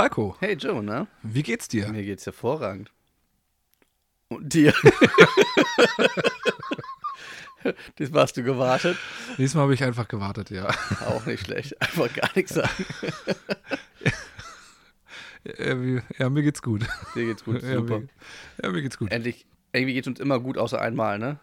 [0.00, 1.08] Falco, Hey Joe, ne?
[1.22, 1.90] wie geht's dir?
[1.90, 2.90] Mir geht's hervorragend.
[4.28, 4.72] Und dir?
[7.96, 8.96] das warst du gewartet?
[9.36, 10.70] Diesmal habe ich einfach gewartet, ja.
[11.06, 11.78] Auch nicht schlecht.
[11.82, 12.86] Einfach gar nichts sagen.
[16.18, 16.86] Ja, mir geht's gut.
[17.14, 18.00] Dir geht's gut, Ja, super.
[18.00, 18.08] mir,
[18.62, 19.10] ja, mir geht's gut.
[19.10, 21.38] Endlich, irgendwie geht's uns immer gut, außer einmal, ne?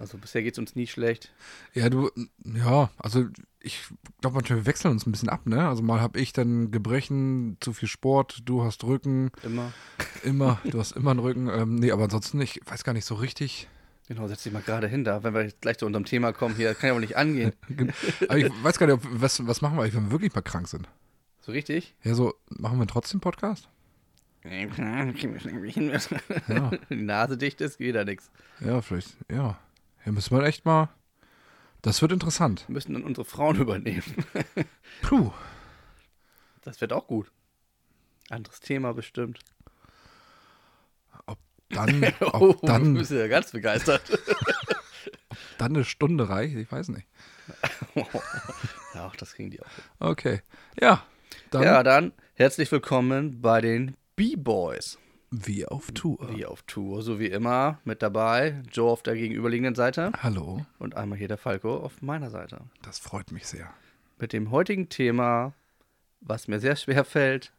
[0.00, 1.30] Also bisher geht's uns nie schlecht.
[1.74, 2.10] Ja, du,
[2.42, 3.26] ja, also
[3.60, 3.78] ich
[4.22, 5.68] glaube, manchmal wir wechseln uns ein bisschen ab, ne?
[5.68, 9.72] Also mal habe ich dann Gebrechen, zu viel Sport, du hast Rücken, Immer.
[10.24, 11.48] immer, du hast immer einen Rücken.
[11.48, 13.68] Ähm, nee, aber ansonsten, ich weiß gar nicht so richtig.
[14.08, 16.74] Genau, setz dich mal gerade hin da, wenn wir gleich zu unserem Thema kommen hier.
[16.74, 17.52] Kann ja wohl nicht angehen.
[18.28, 20.40] Aber ich weiß gar nicht, ob, was, was machen wir eigentlich, wenn wir wirklich mal
[20.40, 20.88] krank sind?
[21.42, 21.94] So richtig?
[22.02, 23.68] Ja, so, machen wir trotzdem Podcast?
[24.44, 24.66] Die
[26.48, 28.30] Ja, Nase dicht ist, geht da nichts.
[28.64, 29.58] ja, vielleicht, ja.
[30.04, 30.88] Ja, müssen wir echt mal.
[31.82, 32.64] Das wird interessant.
[32.68, 34.24] Wir müssen dann unsere Frauen übernehmen.
[35.02, 35.32] Puh.
[36.62, 37.30] Das wird auch gut.
[38.28, 39.40] Anderes Thema bestimmt.
[41.70, 44.02] Dann, Oh, ob du dann, bist ja ganz begeistert.
[45.56, 47.06] dann eine Stunde reicht, ich weiß nicht.
[48.94, 49.66] ja, auch das kriegen die auch.
[50.00, 50.42] Okay.
[50.80, 51.04] Ja,
[51.50, 54.98] dann Ja, dann herzlich willkommen bei den B-Boys.
[55.30, 56.36] Wie auf Tour.
[56.36, 57.78] Wie auf Tour, so wie immer.
[57.84, 62.30] Mit dabei Joe auf der gegenüberliegenden Seite Hallo, und einmal hier der Falco auf meiner
[62.30, 62.62] Seite.
[62.82, 63.72] das freut mich sehr.
[64.18, 65.54] Mit dem heutigen Thema,
[66.20, 67.52] was mir sehr schwer fällt,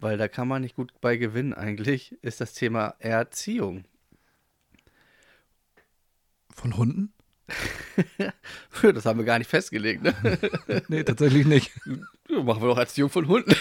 [0.00, 3.84] weil da kann man nicht gut bei gewinnen eigentlich, ist das Thema Erziehung.
[6.50, 7.12] Von Hunden?
[8.82, 10.14] Das haben wir gar nicht festgelegt, ne?
[10.88, 11.70] Nee, tatsächlich nicht.
[12.28, 13.54] Machen wir doch Erziehung von Hunden.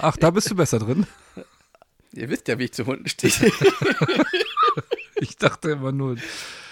[0.00, 1.06] Ach, da bist du besser drin.
[2.18, 3.32] Ihr wisst ja, wie ich zu Hunden stehe.
[5.20, 6.16] Ich dachte immer nur.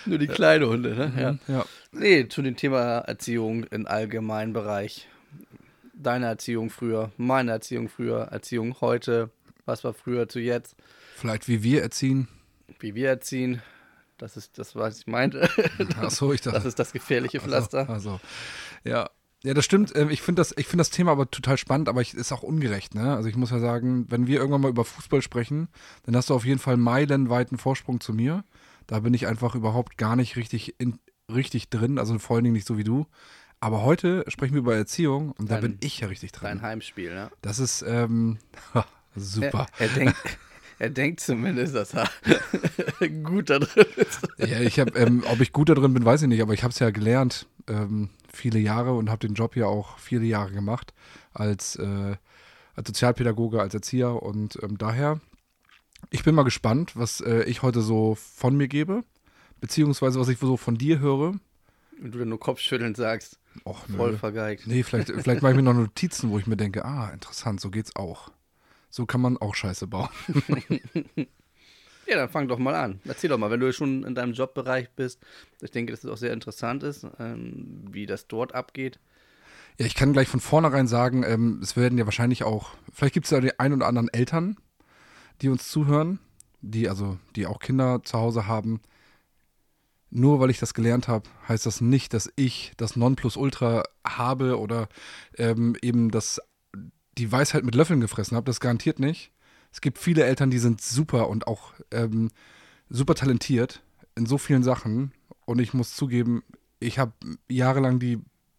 [0.04, 1.38] Nur die kleinen Hunde, ne?
[1.48, 1.52] Ja.
[1.52, 1.64] Ja.
[1.90, 5.08] Nee, zu dem Thema Erziehung im allgemeinen Bereich.
[5.94, 9.30] Deine Erziehung früher, meine Erziehung früher, Erziehung heute,
[9.64, 10.76] was war früher zu jetzt,
[11.16, 12.28] Vielleicht wie wir erziehen.
[12.78, 13.62] wie wir erziehen.
[14.16, 15.48] Das ist das, was ich meinte.
[16.00, 16.56] Ach so, ich dachte.
[16.56, 17.90] Das ist das gefährliche Pflaster.
[17.90, 18.20] Also,
[18.84, 19.10] ja.
[19.46, 19.94] Ja, das stimmt.
[19.94, 22.42] Ähm, Ich finde das, ich finde das Thema aber total spannend, aber ich, ist auch
[22.42, 22.94] ungerecht.
[22.96, 23.14] Ne?
[23.14, 25.68] Also ich muss ja sagen, wenn wir irgendwann mal über Fußball sprechen,
[26.04, 28.44] dann hast du auf jeden Fall meilenweiten Vorsprung zu mir.
[28.88, 30.98] Da bin ich einfach überhaupt gar nicht richtig, in,
[31.32, 33.06] richtig drin, also vor allen Dingen nicht so wie du.
[33.60, 36.62] Aber heute sprechen wir über Erziehung und da Dein- bin ich ja richtig Dein drin.
[36.62, 37.30] Heimspiel, ne?
[37.40, 38.38] Das ist ähm,
[39.16, 39.66] super.
[39.78, 40.16] Er, er, denkt,
[40.78, 42.09] er denkt zumindest, dass er
[43.22, 44.28] gut da drin ist.
[44.38, 46.62] Ja, ich habe, ähm, ob ich gut da drin bin, weiß ich nicht, aber ich
[46.62, 50.53] habe es ja gelernt, ähm, viele Jahre und habe den Job ja auch viele Jahre
[50.53, 50.92] gemacht
[51.32, 52.16] als, äh,
[52.75, 55.20] als Sozialpädagoge, als Erzieher und ähm, daher,
[56.10, 59.03] ich bin mal gespannt, was äh, ich heute so von mir gebe,
[59.60, 61.34] beziehungsweise was ich so von dir höre.
[62.03, 64.19] Und du dann nur Kopfschüttelnd sagst, Och, voll nö.
[64.19, 64.66] vergeigt.
[64.66, 67.70] Nee, vielleicht, vielleicht mache ich mir noch Notizen, wo ich mir denke, ah, interessant, so
[67.70, 68.31] geht's auch.
[68.96, 70.08] So kann man auch Scheiße bauen.
[72.08, 73.00] Ja, dann fang doch mal an.
[73.04, 75.18] Erzähl doch mal, wenn du schon in deinem Jobbereich bist.
[75.60, 79.00] Ich denke, dass es auch sehr interessant ist, ähm, wie das dort abgeht.
[79.76, 83.26] Ja, ich kann gleich von vornherein sagen, ähm, es werden ja wahrscheinlich auch, vielleicht gibt
[83.26, 84.56] es ja die ein oder anderen Eltern,
[85.42, 86.20] die uns zuhören,
[86.60, 88.80] die also, die auch Kinder zu Hause haben.
[90.10, 94.88] Nur weil ich das gelernt habe, heißt das nicht, dass ich das Nonplusultra habe oder
[95.36, 96.40] ähm, eben das,
[97.19, 98.47] die Weisheit mit Löffeln gefressen habe.
[98.47, 99.32] Das garantiert nicht.
[99.72, 102.31] Es gibt viele Eltern, die sind super und auch ähm,
[102.88, 103.82] super talentiert
[104.15, 105.12] in so vielen Sachen.
[105.44, 106.43] Und ich muss zugeben,
[106.81, 107.12] ich habe
[107.49, 108.19] jahrelang die,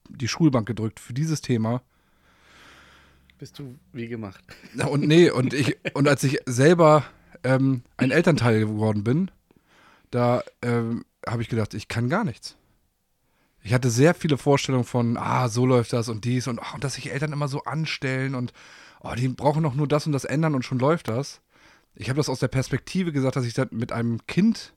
[0.09, 1.81] die Schulbank gedrückt für dieses Thema.
[3.39, 4.43] Bist du wie gemacht?
[4.89, 7.05] Und nee, und ich, und als ich selber
[7.43, 9.29] ähm, ein Elternteil geworden bin,
[10.09, 12.57] da ähm, habe ich gedacht, ich kann gar nichts.
[13.67, 16.85] Ich hatte sehr viele Vorstellungen von, ah, so läuft das und dies und, oh, und
[16.85, 18.53] dass sich Eltern immer so anstellen und
[19.01, 21.41] oh, die brauchen doch nur das und das ändern und schon läuft das.
[21.93, 24.73] Ich habe das aus der Perspektive gesagt, dass ich da mit einem Kind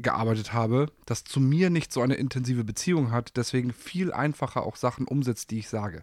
[0.00, 4.74] gearbeitet habe, das zu mir nicht so eine intensive Beziehung hat, deswegen viel einfacher auch
[4.74, 6.02] Sachen umsetzt, die ich sage.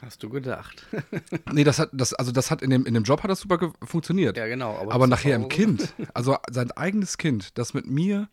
[0.00, 0.86] Hast du gedacht?
[1.52, 3.72] Nee, das hat, das, also das hat in dem, in dem Job hat das super
[3.82, 4.36] funktioniert.
[4.36, 4.78] ja, genau.
[4.78, 8.28] Aber zu nachher im Kind, also sein eigenes Kind, das mit mir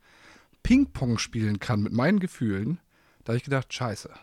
[0.64, 2.80] Ping-Pong spielen kann, mit meinen Gefühlen,
[3.24, 4.10] da habe ich gedacht, scheiße.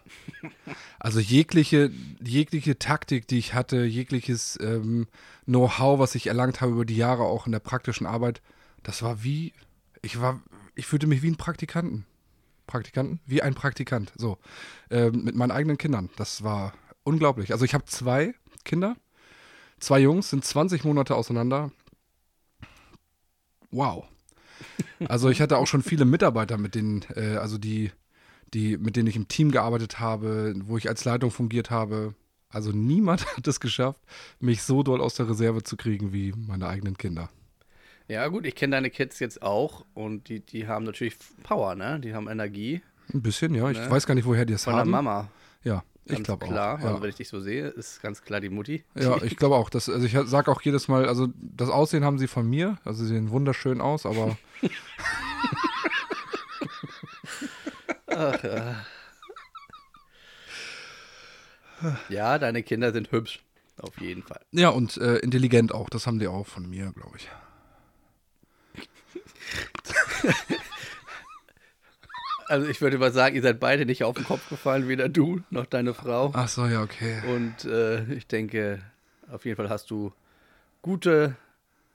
[1.00, 5.06] Also jegliche, jegliche Taktik, die ich hatte, jegliches ähm,
[5.44, 8.42] Know-how, was ich erlangt habe über die Jahre auch in der praktischen Arbeit,
[8.82, 9.52] das war wie,
[10.02, 10.42] ich war,
[10.74, 12.04] ich fühlte mich wie ein Praktikanten.
[12.66, 13.20] Praktikanten?
[13.26, 14.38] Wie ein Praktikant, so.
[14.90, 16.10] Ähm, mit meinen eigenen Kindern.
[16.16, 16.74] Das war
[17.04, 17.52] unglaublich.
[17.52, 18.96] Also ich habe zwei Kinder,
[19.78, 21.70] zwei Jungs, sind 20 Monate auseinander.
[23.70, 24.08] Wow.
[25.08, 27.90] Also ich hatte auch schon viele Mitarbeiter, mit denen, äh, also die,
[28.54, 32.14] die, mit denen ich im Team gearbeitet habe, wo ich als Leitung fungiert habe.
[32.50, 34.00] Also niemand hat es geschafft,
[34.40, 37.28] mich so doll aus der Reserve zu kriegen wie meine eigenen Kinder.
[38.08, 42.00] Ja, gut, ich kenne deine Kids jetzt auch und die, die haben natürlich Power, ne?
[42.00, 42.80] Die haben Energie.
[43.12, 43.70] Ein bisschen, ja.
[43.70, 43.90] Ich Ne?
[43.90, 44.90] weiß gar nicht, woher die es Von haben.
[44.90, 45.28] der Mama.
[45.62, 46.48] Ja, ich Ganz glaube auch.
[46.50, 46.80] klar.
[46.80, 46.86] Ja.
[46.88, 48.82] Also, wenn ich dich so sehe, ist ganz klar die Mutti.
[48.94, 49.68] Ja, ich glaube auch.
[49.68, 52.78] Das, also ich sage auch jedes Mal, also das Aussehen haben sie von mir.
[52.84, 54.38] Also sie sehen wunderschön aus, aber
[58.06, 58.84] Ach, ja.
[62.08, 63.40] ja, deine Kinder sind hübsch.
[63.80, 64.40] Auf jeden Fall.
[64.50, 65.88] ja und äh, intelligent auch.
[65.88, 67.28] Das haben die auch von mir, glaube ich.
[72.48, 75.40] Also ich würde mal sagen, ihr seid beide nicht auf den Kopf gefallen, weder du
[75.50, 76.32] noch deine Frau.
[76.34, 77.20] Ach so, ja, okay.
[77.34, 78.80] Und äh, ich denke,
[79.30, 80.12] auf jeden Fall hast du
[80.82, 81.36] gute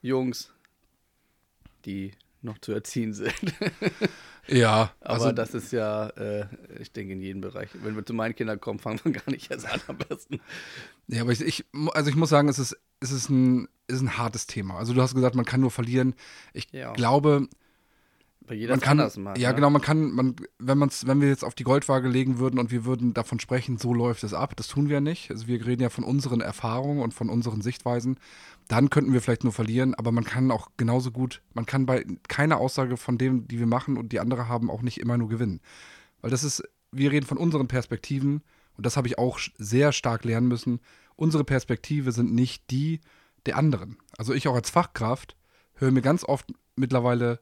[0.01, 0.51] Jungs,
[1.85, 2.11] die
[2.41, 3.33] noch zu erziehen sind.
[4.50, 6.47] Ja, Aber also das ist ja, äh,
[6.81, 7.69] ich denke, in jedem Bereich.
[7.81, 10.41] Wenn wir zu meinen Kindern kommen, fangen wir gar nicht erst an am besten.
[11.07, 11.63] Ja, aber ich, ich,
[11.94, 14.75] also ich muss sagen, es ist, es ist, ein, ist ein hartes Thema.
[14.77, 16.13] Also du hast gesagt, man kann nur verlieren.
[16.51, 16.91] Ich Ja.
[16.91, 17.47] glaube,
[18.47, 19.39] Bei jeder man kann, anders machen.
[19.39, 19.55] ja ne?
[19.55, 22.71] genau, man kann, man, wenn man's, wenn wir jetzt auf die Goldwaage legen würden und
[22.71, 25.31] wir würden davon sprechen, so läuft es ab, das tun wir nicht.
[25.31, 28.17] Also wir reden ja von unseren Erfahrungen und von unseren Sichtweisen.
[28.67, 32.05] Dann könnten wir vielleicht nur verlieren, aber man kann auch genauso gut, man kann bei
[32.27, 35.29] keiner Aussage von dem, die wir machen und die andere haben, auch nicht immer nur
[35.29, 35.61] gewinnen.
[36.21, 38.41] Weil das ist, wir reden von unseren Perspektiven
[38.75, 40.79] und das habe ich auch sehr stark lernen müssen.
[41.15, 42.99] Unsere Perspektive sind nicht die
[43.45, 43.97] der anderen.
[44.17, 45.35] Also ich auch als Fachkraft
[45.75, 47.39] höre mir ganz oft mittlerweile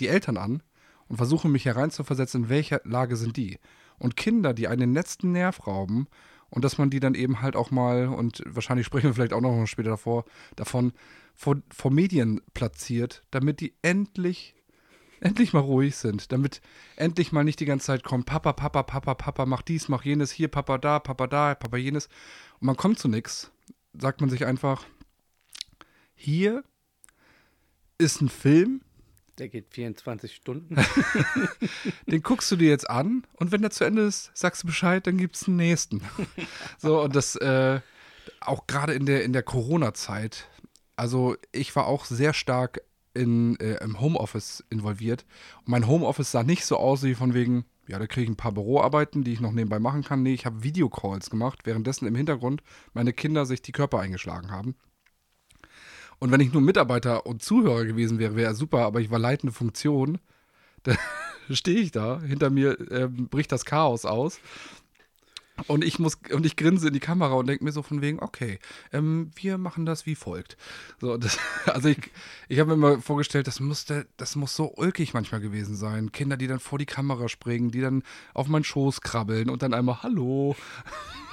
[0.00, 0.62] die Eltern an
[1.08, 3.58] und versuche mich hereinzuversetzen, in welcher Lage sind die.
[3.98, 6.06] Und Kinder, die einen letzten Nerv rauben
[6.50, 9.40] und dass man die dann eben halt auch mal, und wahrscheinlich sprechen wir vielleicht auch
[9.40, 10.24] noch später davor,
[10.56, 10.92] davon,
[11.34, 14.54] vor, vor Medien platziert, damit die endlich,
[15.20, 16.60] endlich mal ruhig sind, damit
[16.96, 20.30] endlich mal nicht die ganze Zeit kommt, Papa, Papa, Papa, Papa, mach dies, mach jenes,
[20.30, 22.06] hier, Papa da, Papa da, Papa jenes.
[22.60, 23.50] Und man kommt zu nichts,
[23.92, 24.84] sagt man sich einfach,
[26.14, 26.64] hier
[27.98, 28.80] ist ein Film,
[29.38, 30.76] Der geht 24 Stunden.
[32.06, 35.06] den guckst du dir jetzt an und wenn der zu Ende ist, sagst du Bescheid,
[35.06, 36.02] dann gibt's einen nächsten.
[36.78, 37.80] so, und das äh,
[38.40, 40.48] auch gerade in der, in der Corona-Zeit,
[40.96, 42.80] also ich war auch sehr stark
[43.14, 45.24] in, äh, im Homeoffice involviert.
[45.58, 48.36] Und mein Homeoffice sah nicht so aus wie von wegen, ja, da kriege ich ein
[48.36, 50.22] paar Büroarbeiten, die ich noch nebenbei machen kann.
[50.22, 52.62] Nee, ich habe Videocalls gemacht, währenddessen im Hintergrund
[52.92, 54.76] meine Kinder sich die Körper eingeschlagen haben.
[56.18, 59.52] Und wenn ich nur Mitarbeiter und Zuhörer gewesen wäre, wäre super, aber ich war leitende
[59.52, 60.18] Funktion.
[61.50, 64.38] Da stehe ich da, hinter mir ähm, bricht das Chaos aus.
[65.66, 68.20] Und ich muss, und ich grinse in die Kamera und denke mir so von wegen,
[68.20, 68.58] okay,
[68.92, 70.56] ähm, wir machen das wie folgt.
[71.00, 71.98] So, das, also ich,
[72.48, 76.12] ich habe mir mal vorgestellt, das musste, das muss so ulkig manchmal gewesen sein.
[76.12, 78.02] Kinder, die dann vor die Kamera springen, die dann
[78.34, 80.54] auf meinen Schoß krabbeln und dann einmal Hallo.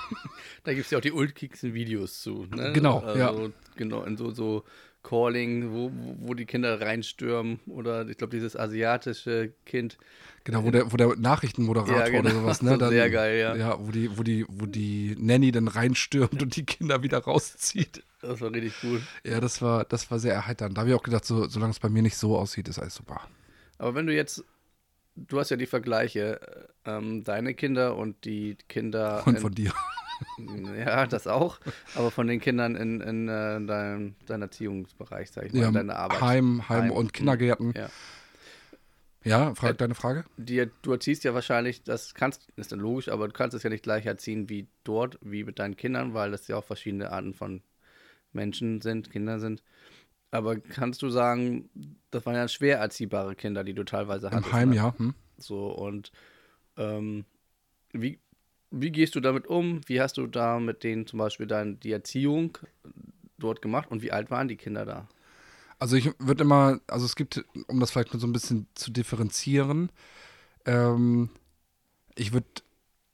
[0.66, 2.48] Da gibt es ja auch die ulkigsten Videos zu.
[2.54, 2.74] Ne?
[2.74, 3.52] Genau, also, ja.
[3.76, 4.64] Genau, in so, so
[5.04, 7.60] Calling, wo, wo, die Kinder reinstürmen.
[7.68, 9.98] Oder ich glaube, dieses asiatische Kind.
[10.44, 12.22] Genau, wo der, wo der Nachrichtenmoderator Ja, genau.
[12.22, 12.78] oder sowas, ne?
[12.80, 13.56] So sehr geil, ja.
[13.56, 18.04] Ja, wo die, wo die, wo die Nanny dann reinstürmt und die Kinder wieder rauszieht.
[18.22, 19.02] Das war richtig cool.
[19.24, 20.76] Ja, das war, das war sehr erheiternd.
[20.76, 22.96] Da habe ich auch gedacht, so, solange es bei mir nicht so aussieht, ist alles
[22.96, 23.22] super.
[23.78, 24.44] Aber wenn du jetzt,
[25.16, 26.40] du hast ja die Vergleiche,
[26.86, 29.26] ähm, deine Kinder und die Kinder.
[29.26, 29.72] Und in- von dir.
[30.78, 31.60] Ja, das auch.
[31.94, 35.74] Aber von den Kindern in, in äh, deinem, deinem Erziehungsbereich, sag ich mal, Ja, in
[35.74, 36.22] deiner Arbeit.
[36.22, 37.74] Heim, Heim, Heim, und Kindergärten.
[37.76, 37.90] Ja.
[39.26, 40.24] Ja, frag Äh, deine Frage.
[40.38, 43.70] Die, du erziehst ja wahrscheinlich, das kannst, ist dann logisch, aber du kannst es ja
[43.70, 47.34] nicht gleich erziehen wie dort, wie mit deinen Kindern, weil das ja auch verschiedene Arten
[47.34, 47.62] von
[48.34, 49.64] Menschen sind, Kinder sind.
[50.36, 51.70] Aber kannst du sagen,
[52.12, 54.48] das waren ja schwer erziehbare Kinder, die du teilweise hattest.
[54.48, 54.76] Im Heim, ne?
[54.76, 54.94] ja.
[54.98, 55.14] Hm.
[55.38, 56.12] So, und
[56.76, 57.24] ähm,
[57.94, 58.20] wie,
[58.70, 59.80] wie gehst du damit um?
[59.88, 62.58] Wie hast du da mit denen zum Beispiel dann die Erziehung
[63.38, 65.08] dort gemacht und wie alt waren die Kinder da?
[65.80, 68.92] Also ich würde immer, also es gibt, um das vielleicht nur so ein bisschen zu
[68.92, 69.90] differenzieren,
[70.66, 71.30] ähm,
[72.16, 72.48] ich würde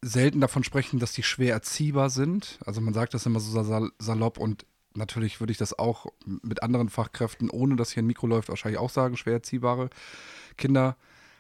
[0.02, 2.58] selten davon sprechen, dass die schwer erziehbar sind.
[2.66, 6.64] Also man sagt das immer so sal salopp und natürlich würde ich das auch mit
[6.64, 9.90] anderen Fachkräften, ohne dass hier ein Mikro läuft, wahrscheinlich auch sagen, schwer erziehbare
[10.58, 10.98] Kinder.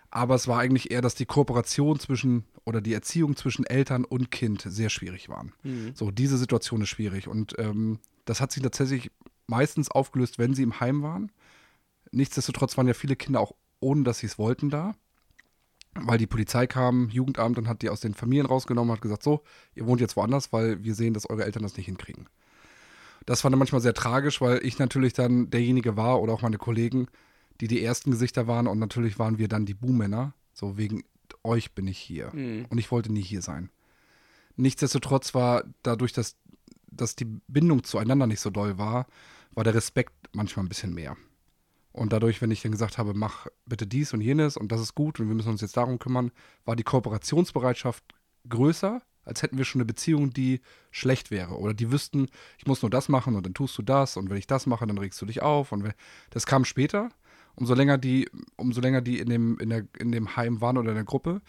[0.10, 4.29] Aber es war eigentlich eher, dass die Kooperation zwischen oder die Erziehung zwischen Eltern und
[4.29, 5.53] Kind sehr schwierig waren.
[5.96, 7.27] So, diese Situation ist schwierig.
[7.27, 9.12] Und ähm, das hat sich tatsächlich
[9.48, 11.31] meistens aufgelöst, wenn sie im Heim waren.
[12.12, 14.93] Nichtsdestotrotz waren ja viele Kinder auch ohne, dass sie es wollten da.
[15.93, 19.24] Weil die Polizei kam, Jugendamt, und hat die aus den Familien rausgenommen und hat gesagt,
[19.24, 19.43] so,
[19.75, 22.27] ihr wohnt jetzt woanders, weil wir sehen, dass eure Eltern das nicht hinkriegen.
[23.32, 26.58] Das war dann manchmal sehr tragisch, weil ich natürlich dann derjenige war oder auch meine
[26.58, 27.08] Kollegen,
[27.62, 30.34] die die ersten Gesichter waren und natürlich waren wir dann die Buhmänner.
[30.54, 31.06] So, wegen
[31.42, 32.30] euch bin ich hier.
[32.34, 32.66] Mhm.
[32.70, 33.70] Und ich wollte nie hier sein.
[34.58, 36.36] Nichtsdestotrotz war dadurch, dass
[36.92, 39.08] dass die Bindung zueinander nicht so doll war,
[39.54, 41.16] war der Respekt manchmal ein bisschen mehr.
[41.94, 44.94] Und dadurch, wenn ich dann gesagt habe, mach bitte dies und jenes und das ist
[44.94, 46.32] gut und wir müssen uns jetzt darum kümmern,
[46.66, 48.04] war die Kooperationsbereitschaft
[48.50, 51.58] größer, als hätten wir schon eine Beziehung, die schlecht wäre.
[51.58, 54.38] Oder die wüssten, ich muss nur das machen und dann tust du das und wenn
[54.38, 55.72] ich das mache, dann regst du dich auf.
[55.72, 55.94] Und
[56.30, 57.10] das kam später.
[57.56, 60.90] Umso länger die, umso länger die in dem, in der, in dem Heim waren oder
[60.90, 61.42] in der Gruppe,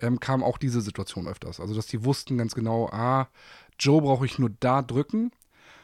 [0.00, 1.60] ähm, kam auch diese Situation öfters.
[1.60, 3.28] Also, dass die wussten ganz genau, ah,
[3.78, 5.30] Joe brauche ich nur da drücken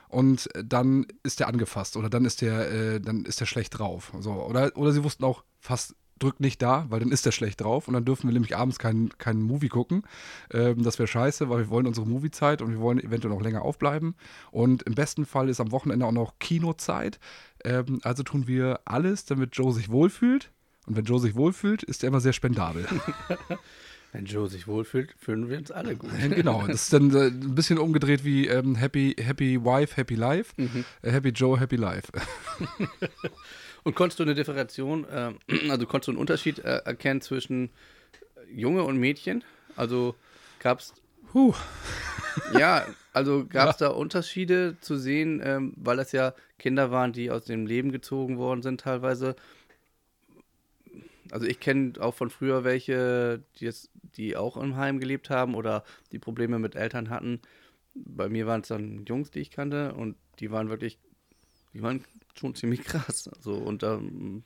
[0.09, 4.13] und dann ist der angefasst oder dann ist der, äh, dann ist der schlecht drauf.
[4.21, 7.61] So, oder, oder sie wussten auch, fast drückt nicht da, weil dann ist der schlecht
[7.61, 10.03] drauf und dann dürfen wir nämlich abends keinen kein Movie gucken.
[10.53, 13.63] Ähm, das wäre scheiße, weil wir wollen unsere Moviezeit und wir wollen eventuell noch länger
[13.63, 14.15] aufbleiben.
[14.51, 17.19] Und im besten Fall ist am Wochenende auch noch Kinozeit.
[17.65, 20.51] Ähm, also tun wir alles, damit Joe sich wohlfühlt.
[20.87, 22.87] Und wenn Joe sich wohlfühlt, ist er immer sehr spendabel.
[24.13, 26.11] Wenn Joe sich wohlfühlt, fühlen wir uns alle gut.
[26.35, 30.55] genau, das ist dann äh, ein bisschen umgedreht wie ähm, Happy, Happy Wife, Happy Life.
[30.57, 30.85] Mhm.
[31.03, 32.11] Äh, happy Joe, Happy Life.
[33.89, 35.33] und konntest du eine Differentiation, äh,
[35.71, 37.71] also konntest du einen Unterschied äh, erkennen zwischen
[38.55, 39.43] Junge und Mädchen?
[39.77, 40.15] Also
[40.59, 40.93] gab es.
[41.33, 41.55] Huh.
[42.59, 43.89] ja, also gab es ja.
[43.89, 48.37] da Unterschiede zu sehen, ähm, weil das ja Kinder waren, die aus dem Leben gezogen
[48.37, 49.37] worden sind teilweise
[51.31, 55.55] also ich kenne auch von früher welche, die, jetzt, die auch im Heim gelebt haben
[55.55, 57.41] oder die Probleme mit Eltern hatten.
[57.95, 60.99] Bei mir waren es dann Jungs, die ich kannte und die waren wirklich,
[61.73, 62.05] die waren
[62.39, 63.29] schon ziemlich krass.
[63.37, 64.45] Also und ähm,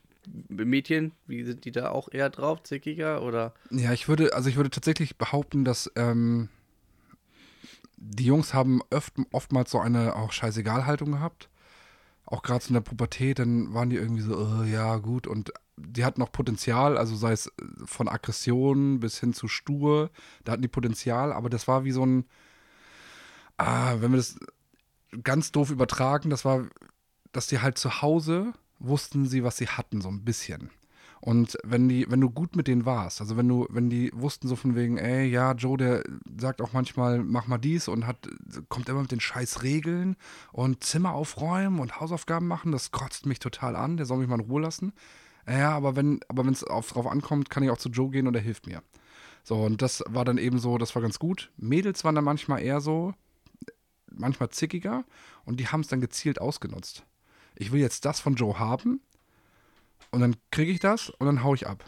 [0.49, 3.55] Mädchen, wie sind die da auch eher drauf, zickiger oder?
[3.71, 6.49] Ja, ich würde, also ich würde tatsächlich behaupten, dass ähm,
[7.97, 11.49] die Jungs haben oft, oftmals so eine auch Scheißegal-Haltung gehabt
[12.33, 15.27] auch gerade in der Pubertät, dann waren die irgendwie so, oh, ja, gut.
[15.27, 17.53] Und die hatten noch Potenzial, also sei es
[17.85, 20.11] von Aggression bis hin zu stur,
[20.45, 22.25] da hatten die Potenzial, aber das war wie so ein,
[23.59, 24.39] ah, wenn wir das
[25.23, 26.67] ganz doof übertragen, das war,
[27.33, 30.71] dass die halt zu Hause wussten sie, was sie hatten, so ein bisschen.
[31.21, 34.49] Und wenn die, wenn du gut mit denen warst, also wenn du, wenn die wussten
[34.49, 36.03] so von wegen, ey, ja, Joe, der
[36.37, 38.29] sagt auch manchmal, mach mal dies und hat,
[38.69, 40.17] kommt immer mit den scheiß Regeln
[40.51, 44.41] und Zimmer aufräumen und Hausaufgaben machen, das kotzt mich total an, der soll mich mal
[44.41, 44.93] in Ruhe lassen.
[45.49, 48.35] Ja, aber wenn, aber wenn es drauf ankommt, kann ich auch zu Joe gehen und
[48.35, 48.83] er hilft mir.
[49.45, 51.53] So, und das war dann eben so, das war ganz gut.
[51.57, 53.15] Mädels waren dann manchmal eher so,
[54.11, 55.05] manchmal zickiger
[55.45, 57.05] und die haben es dann gezielt ausgenutzt.
[57.57, 59.01] Ich will jetzt das von Joe haben,
[60.13, 61.85] und dann kriege ich das und dann haue ich ab.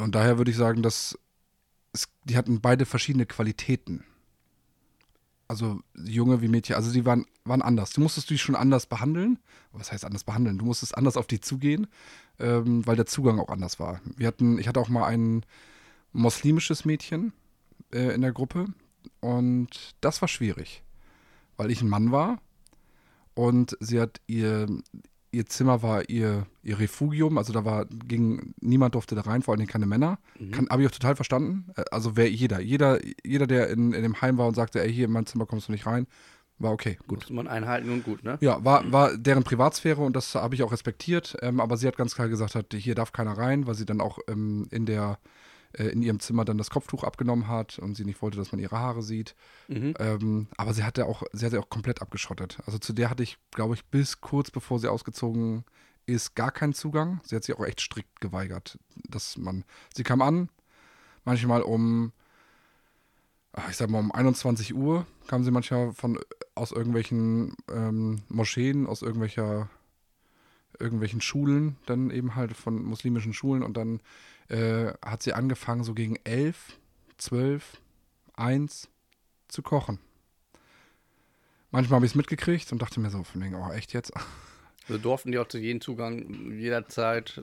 [0.00, 1.16] Und daher würde ich sagen, dass
[1.92, 4.04] es, die hatten beide verschiedene Qualitäten.
[5.46, 7.90] Also Junge wie Mädchen, also die waren, waren anders.
[7.90, 9.38] Du musstest dich schon anders behandeln.
[9.72, 10.58] Was heißt anders behandeln?
[10.58, 11.86] Du musstest anders auf die zugehen,
[12.40, 14.00] ähm, weil der Zugang auch anders war.
[14.16, 15.44] Wir hatten, ich hatte auch mal ein
[16.12, 17.34] muslimisches Mädchen
[17.92, 18.66] äh, in der Gruppe
[19.20, 20.82] und das war schwierig,
[21.58, 22.40] weil ich ein Mann war
[23.34, 24.66] und sie hat ihr,
[25.32, 29.54] ihr Zimmer war ihr, ihr Refugium, also da war, ging, niemand durfte da rein, vor
[29.54, 30.18] allem keine Männer.
[30.38, 30.68] Mhm.
[30.70, 31.72] Habe ich auch total verstanden.
[31.90, 35.06] Also wer jeder, jeder, jeder, der in, in dem Heim war und sagte, ey, hier
[35.06, 36.06] in mein Zimmer kommst du nicht rein,
[36.58, 37.18] war okay, gut.
[37.18, 38.38] Musste man einhalten und gut, ne?
[38.40, 41.36] Ja, war, war deren Privatsphäre und das habe ich auch respektiert.
[41.42, 44.00] Ähm, aber sie hat ganz klar gesagt, hat, hier darf keiner rein, weil sie dann
[44.00, 45.18] auch ähm, in der
[45.74, 48.60] äh, in ihrem Zimmer dann das Kopftuch abgenommen hat und sie nicht wollte, dass man
[48.60, 49.34] ihre Haare sieht.
[49.68, 49.94] Mhm.
[49.98, 52.58] Ähm, aber sie hatte auch, sie hatte auch komplett abgeschottet.
[52.66, 55.64] Also zu der hatte ich, glaube ich, bis kurz bevor sie ausgezogen
[56.06, 57.20] ist, gar keinen Zugang.
[57.24, 58.78] Sie hat sich auch echt strikt geweigert,
[59.08, 59.64] dass man.
[59.94, 60.48] Sie kam an,
[61.24, 62.12] manchmal um,
[63.70, 66.18] ich sag mal, um 21 Uhr kam sie manchmal von
[66.54, 69.68] aus irgendwelchen ähm, Moscheen, aus irgendwelcher
[70.78, 74.00] irgendwelchen Schulen, dann eben halt von muslimischen Schulen und dann
[74.48, 76.78] äh, hat sie angefangen, so gegen elf,
[77.16, 77.80] zwölf,
[78.34, 78.88] eins
[79.48, 79.98] zu kochen.
[81.70, 84.12] Manchmal habe ich es mitgekriegt und dachte mir so, von wegen, oh, echt jetzt?
[84.86, 87.42] Also durften die auch zu jedem Zugang jederzeit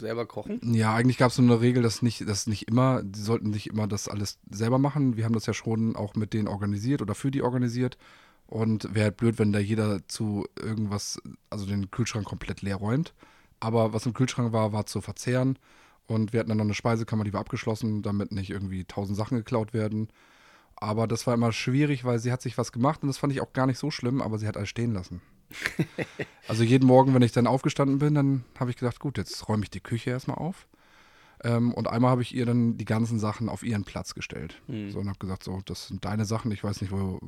[0.00, 0.58] selber kochen?
[0.74, 3.68] Ja, eigentlich gab es so eine Regel, dass nicht, dass nicht immer, die sollten nicht
[3.68, 5.16] immer das alles selber machen.
[5.16, 7.96] Wir haben das ja schon auch mit denen organisiert oder für die organisiert.
[8.50, 13.14] Und wäre halt blöd, wenn da jeder zu irgendwas, also den Kühlschrank komplett leer räumt.
[13.60, 15.56] Aber was im Kühlschrank war, war zu verzehren.
[16.08, 19.36] Und wir hatten dann noch eine Speisekammer, die war abgeschlossen, damit nicht irgendwie tausend Sachen
[19.38, 20.08] geklaut werden.
[20.74, 23.40] Aber das war immer schwierig, weil sie hat sich was gemacht und das fand ich
[23.40, 25.20] auch gar nicht so schlimm, aber sie hat alles stehen lassen.
[26.48, 29.62] also jeden Morgen, wenn ich dann aufgestanden bin, dann habe ich gedacht, gut, jetzt räume
[29.62, 30.66] ich die Küche erstmal auf.
[31.42, 34.60] Ähm, und einmal habe ich ihr dann die ganzen Sachen auf ihren Platz gestellt.
[34.66, 34.90] Mhm.
[34.90, 36.52] So, und habe gesagt, so, das sind deine Sachen.
[36.52, 37.20] Ich weiß nicht, wo,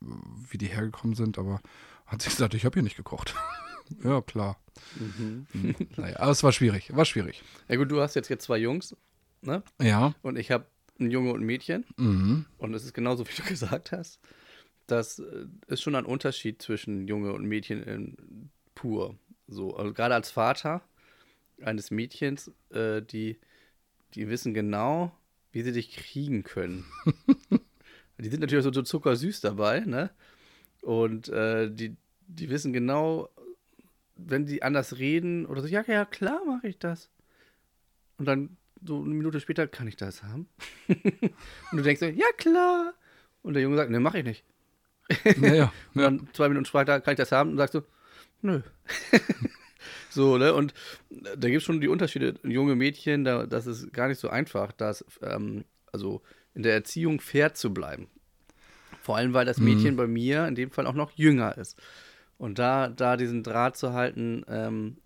[0.00, 1.60] wie die hergekommen sind, aber
[2.06, 3.34] hat sie gesagt, ich habe hier nicht gekocht.
[4.04, 4.58] ja, klar.
[4.98, 5.46] Mhm.
[5.52, 5.74] Hm.
[5.96, 7.42] Naja, aber es war schwierig, war schwierig.
[7.68, 8.96] Ja gut, du hast jetzt hier zwei Jungs,
[9.42, 9.62] ne?
[9.80, 10.14] Ja.
[10.22, 10.66] Und ich habe
[10.98, 11.84] ein Junge und ein Mädchen.
[11.96, 12.46] Mhm.
[12.58, 14.18] Und es ist genauso, wie du gesagt hast.
[14.86, 19.16] das äh, ist schon ein Unterschied zwischen Junge und Mädchen in, pur.
[19.46, 20.82] So, also gerade als Vater
[21.62, 23.38] eines Mädchens, äh, die,
[24.14, 25.12] die wissen genau,
[25.52, 26.84] wie sie dich kriegen können.
[28.18, 30.10] die sind natürlich so, so zuckersüß dabei, ne?
[30.82, 33.28] Und äh, die, die wissen genau,
[34.16, 37.10] wenn sie anders reden oder so, ja, ja, klar mache ich das.
[38.18, 40.48] Und dann so eine Minute später, kann ich das haben?
[40.88, 41.32] und
[41.72, 42.94] du denkst so, ja, klar.
[43.42, 44.44] Und der Junge sagt, ne, mache ich nicht.
[45.40, 45.72] Ja, ja.
[45.94, 47.50] Und dann zwei Minuten später, kann ich das haben?
[47.50, 47.82] Und sagst du,
[48.40, 48.62] nö.
[50.12, 50.54] So, ne?
[50.54, 50.74] Und
[51.10, 52.34] da gibt es schon die Unterschiede.
[52.42, 56.22] Junge Mädchen, da, das ist gar nicht so einfach, das, ähm, also
[56.54, 58.08] in der Erziehung fair zu bleiben.
[59.00, 61.80] Vor allem, weil das Mädchen bei mir in dem Fall auch noch jünger ist.
[62.38, 64.98] Und da, da diesen Draht zu halten, ähm,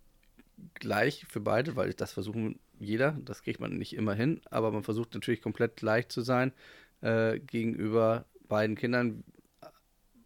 [0.75, 4.83] gleich für beide, weil das versuchen jeder, das kriegt man nicht immer hin, aber man
[4.83, 6.53] versucht natürlich komplett gleich zu sein
[7.01, 9.25] äh, gegenüber beiden Kindern.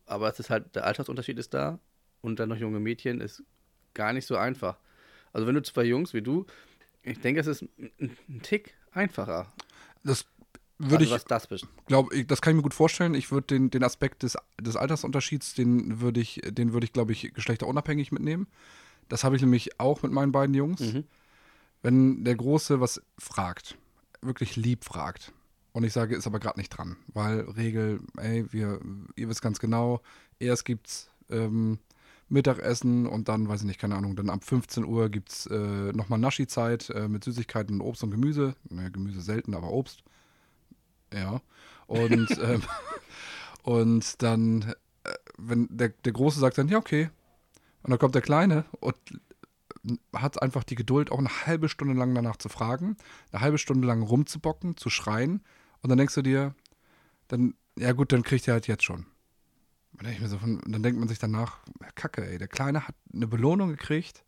[0.07, 1.79] Aber es ist halt, der Altersunterschied ist da
[2.21, 3.45] und dann noch junge Mädchen ist
[3.95, 4.77] gar nicht so einfach.
[5.33, 6.47] Also wenn du zwei Jungs wie du,
[7.03, 9.53] ich denke, es ist ein, ein Tick einfacher.
[10.05, 10.27] Das
[10.79, 11.49] würde also, ich, was das
[11.87, 13.15] glaube ich, das kann ich mir gut vorstellen.
[13.15, 17.13] Ich würde den, den Aspekt des, des Altersunterschieds, den würde ich, den würde ich, glaube
[17.13, 18.47] ich, geschlechterunabhängig mitnehmen.
[19.09, 20.81] Das habe ich nämlich auch mit meinen beiden Jungs.
[20.81, 21.05] Mhm.
[21.83, 23.77] Wenn der Große was fragt,
[24.23, 25.33] wirklich lieb fragt,
[25.73, 28.81] und ich sage, ist aber gerade nicht dran, weil Regel, ey, wir,
[29.15, 30.01] ihr wisst ganz genau,
[30.41, 31.79] erst gibt's ähm,
[32.31, 36.19] Mittagessen und dann, weiß ich nicht, keine Ahnung, dann ab 15 Uhr gibt's äh, nochmal
[36.19, 38.55] Naschi-Zeit äh, mit Süßigkeiten, Obst und Gemüse.
[38.69, 40.05] Naja, Gemüse selten, aber Obst.
[41.13, 41.41] Ja.
[41.87, 42.63] Und, ähm,
[43.63, 44.63] und dann,
[45.05, 47.11] äh, wenn der, der Große sagt dann, ja, okay.
[47.83, 48.97] Und dann kommt der Kleine und
[50.15, 52.97] hat einfach die Geduld, auch eine halbe Stunde lang danach zu fragen,
[53.33, 55.43] eine halbe Stunde lang rumzubocken, zu schreien.
[55.83, 56.55] Und dann denkst du dir,
[57.29, 59.07] dann, ja gut, dann kriegt er halt jetzt schon.
[59.93, 61.59] Dann, so von, dann denkt man sich danach,
[61.95, 64.25] Kacke, ey, der Kleine hat eine Belohnung gekriegt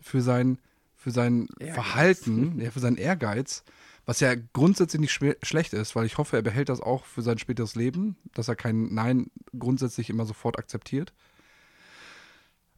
[0.00, 0.58] für sein,
[0.96, 1.74] für sein Ehrgeiz.
[1.74, 3.64] Verhalten, ja, für seinen Ehrgeiz,
[4.06, 7.38] was ja grundsätzlich nicht schlecht ist, weil ich hoffe, er behält das auch für sein
[7.38, 11.12] späteres Leben, dass er kein Nein grundsätzlich immer sofort akzeptiert.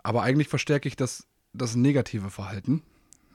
[0.03, 2.83] Aber eigentlich verstärke ich das, das negative Verhalten.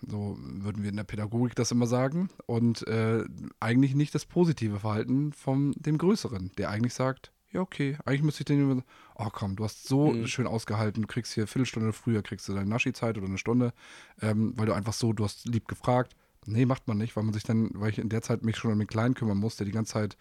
[0.07, 2.29] So würden wir in der Pädagogik das immer sagen.
[2.45, 3.25] Und äh,
[3.59, 8.41] eigentlich nicht das positive Verhalten von dem Größeren, der eigentlich sagt, ja, okay, eigentlich müsste
[8.41, 8.83] ich den immer,
[9.15, 10.27] oh komm, du hast so Mhm.
[10.27, 13.73] schön ausgehalten, du kriegst hier eine Viertelstunde früher, kriegst du deine Naschi-Zeit oder eine Stunde,
[14.21, 16.15] ähm, weil du einfach so, du hast lieb gefragt.
[16.47, 18.71] Nee, macht man nicht, weil man sich dann, weil ich in der Zeit mich schon
[18.71, 20.17] um den Kleinen kümmern muss, der die ganze Zeit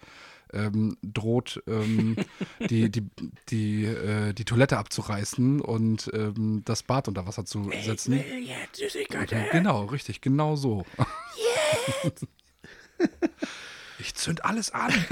[0.53, 2.15] ähm, droht, ähm,
[2.69, 3.09] die, die,
[3.49, 8.13] die, äh, die Toilette abzureißen und ähm, das Bad unter Wasser zu setzen.
[8.13, 9.33] jetzt Süßigkeit.
[9.51, 10.85] Genau, richtig, genau so.
[13.97, 14.93] ich zünd alles an.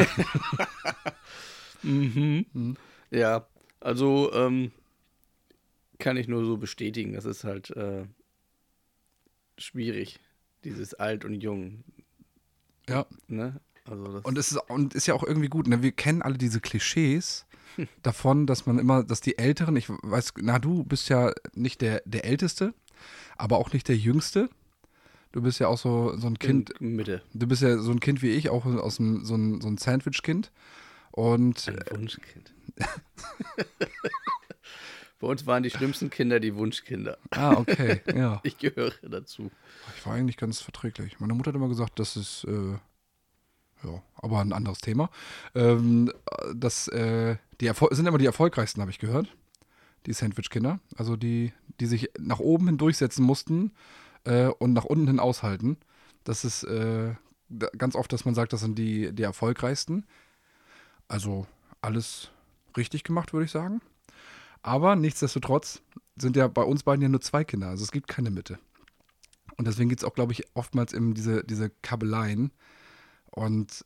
[1.84, 2.78] Mhm.
[3.12, 3.48] Ja,
[3.80, 4.72] also ähm,
[6.00, 7.14] kann ich nur so bestätigen.
[7.14, 8.06] Das ist halt äh,
[9.58, 10.20] schwierig,
[10.64, 11.84] dieses Alt und Jung.
[12.88, 13.06] Ja.
[13.28, 13.60] Ne?
[13.86, 15.82] Also das, Und es ist, und ist ja auch irgendwie gut, ne?
[15.82, 17.46] Wir kennen alle diese Klischees
[18.04, 22.02] davon, dass man immer, dass die Älteren, ich weiß, na, du bist ja nicht der,
[22.06, 22.74] der Älteste,
[23.38, 24.50] aber auch nicht der Jüngste.
[25.32, 27.22] Du bist ja auch so, so ein Kind, in Mitte.
[27.34, 29.78] du bist ja so ein Kind wie ich, auch aus dem, so ein, so ein
[29.78, 30.52] Sandwich-Kind.
[31.12, 32.54] Und Ein Wunschkind.
[35.20, 37.18] Bei uns waren die schlimmsten Kinder die Wunschkinder.
[37.32, 38.40] ah, okay, ja.
[38.44, 39.52] Ich gehöre dazu.
[39.98, 41.20] Ich war eigentlich ganz verträglich.
[41.20, 42.78] Meine Mutter hat immer gesagt, das ist, äh,
[43.84, 45.10] ja, aber ein anderes Thema.
[45.56, 46.12] Ähm,
[46.56, 49.36] das, äh, die Erfol sind immer die erfolgreichsten, habe ich gehört.
[50.06, 50.80] Die Sandwich-Kinder.
[50.96, 53.74] Also die, die sich nach oben hin durchsetzen mussten
[54.24, 55.76] äh, und nach unten hin aushalten.
[56.24, 57.16] Das ist äh,
[57.78, 60.06] ganz oft, dass man sagt, das sind die, die erfolgreichsten.
[61.10, 61.46] Also
[61.82, 62.30] alles
[62.78, 63.82] richtig gemacht, würde ich sagen.
[64.62, 65.82] Aber nichtsdestotrotz
[66.16, 67.68] sind ja bei uns beiden ja nur zwei Kinder.
[67.68, 68.60] Also es gibt keine Mitte.
[69.58, 72.52] Und deswegen gibt es auch, glaube ich, oftmals eben diese, diese Kabeleien.
[73.32, 73.84] Und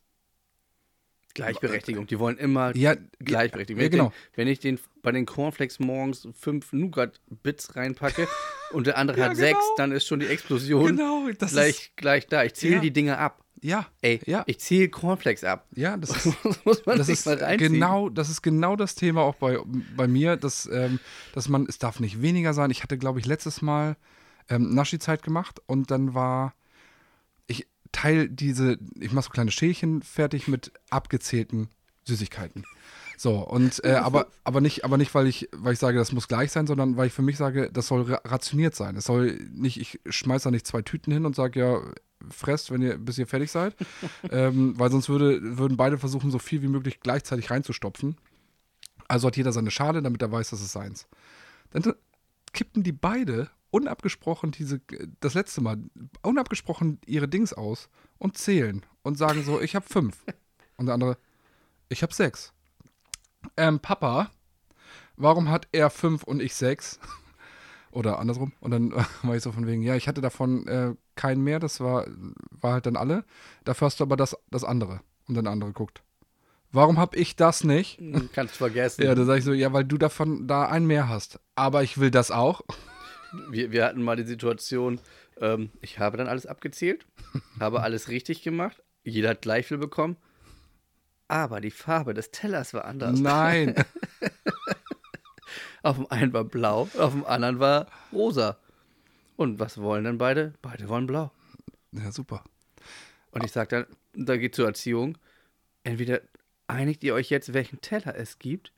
[1.34, 2.06] Gleichberechtigung.
[2.06, 3.80] Die wollen immer ja, Gleichberechtigung.
[3.82, 4.08] Ja, Wenn, genau.
[4.08, 8.28] ich den, wenn ich den bei den Cornflakes morgens fünf Nougat-Bits reinpacke
[8.72, 9.76] und der andere Ja, hat sechs, genau.
[9.78, 12.44] dann ist schon die Explosion Genau, gleich, gleich da.
[12.44, 12.82] Ich zähle Ja.
[12.82, 13.43] die Dinge ab.
[13.64, 14.44] Ja, Ey, Ja.
[14.46, 15.68] ich zähle Cornflakes ab.
[15.76, 16.36] ja, das ist.
[16.44, 17.74] Das muss man Das sich ist, mal reinziehen.
[17.74, 19.58] genau, das ist genau das Thema auch bei,
[19.96, 21.00] bei mir, dass, ähm,
[21.34, 22.70] dass man, es darf nicht weniger sein.
[22.72, 23.96] Ich hatte, glaube ich, letztes Mal
[24.50, 26.54] ähm, Naschi-Zeit gemacht und dann war,
[27.48, 31.70] ich teile diese, ich mache so kleine Schälchen fertig mit abgezählten
[32.06, 32.66] Süßigkeiten.
[33.16, 36.28] So, und äh, aber, aber nicht, aber nicht, weil ich, weil ich sage, das muss
[36.28, 38.98] gleich sein, sondern weil ich für mich sage, das soll ra- rationiert sein.
[38.98, 41.80] Es soll nicht, ich schmeiß da nicht zwei Tüten hin und sage, ja,
[42.30, 43.76] fresst, wenn ihr, bis ihr fertig seid.
[44.32, 48.18] ähm, weil sonst würde, würden beide versuchen, so viel wie möglich gleichzeitig reinzustopfen.
[49.08, 51.08] Also hat jeder seine Schale, damit er weiß, das ist seins.
[51.72, 51.94] Dann
[52.54, 54.82] kippten die beide unabgesprochen diese,
[55.20, 55.78] das letzte Mal,
[56.22, 60.24] unabgesprochen ihre Dings aus und zählen und sagen so, ich habe fünf.
[60.78, 61.18] Und der andere,
[61.90, 62.54] ich habe sechs.
[63.58, 64.30] Ähm, Papa,
[65.16, 67.00] warum hat er fünf und ich sechs?
[67.92, 68.54] Oder andersrum.
[68.60, 68.92] Und dann
[69.24, 72.06] war ich so von wegen, ja, ich hatte davon äh, keinen mehr, das war,
[72.50, 73.24] war halt dann alle.
[73.64, 75.02] Dafür hast du aber das, das andere.
[75.28, 76.04] Und dann der andere guckt.
[76.72, 78.02] Warum hab ich das nicht?
[78.34, 79.04] Kannst vergessen.
[79.04, 81.40] Ja, da sag ich so, ja, weil du davon da einen mehr hast.
[81.56, 82.62] Aber ich will das auch.
[83.50, 85.00] Wir, wir hatten mal die Situation,
[85.40, 87.06] ähm, ich habe dann alles abgezählt,
[87.60, 90.18] habe alles richtig gemacht, jeder hat gleich viel bekommen,
[91.28, 93.20] aber die Farbe des Tellers war anders.
[93.20, 93.76] Nein.
[95.84, 98.58] auf dem einen war blau, auf dem anderen war rosa.
[99.36, 100.54] Und was wollen denn beide?
[100.62, 101.32] Beide wollen blau.
[101.92, 102.44] Ja, super.
[103.32, 105.18] Und ich sage dann, da geht zur Erziehung,
[105.84, 106.22] entweder
[106.68, 108.72] einigt ihr euch jetzt, welchen Teller es gibt,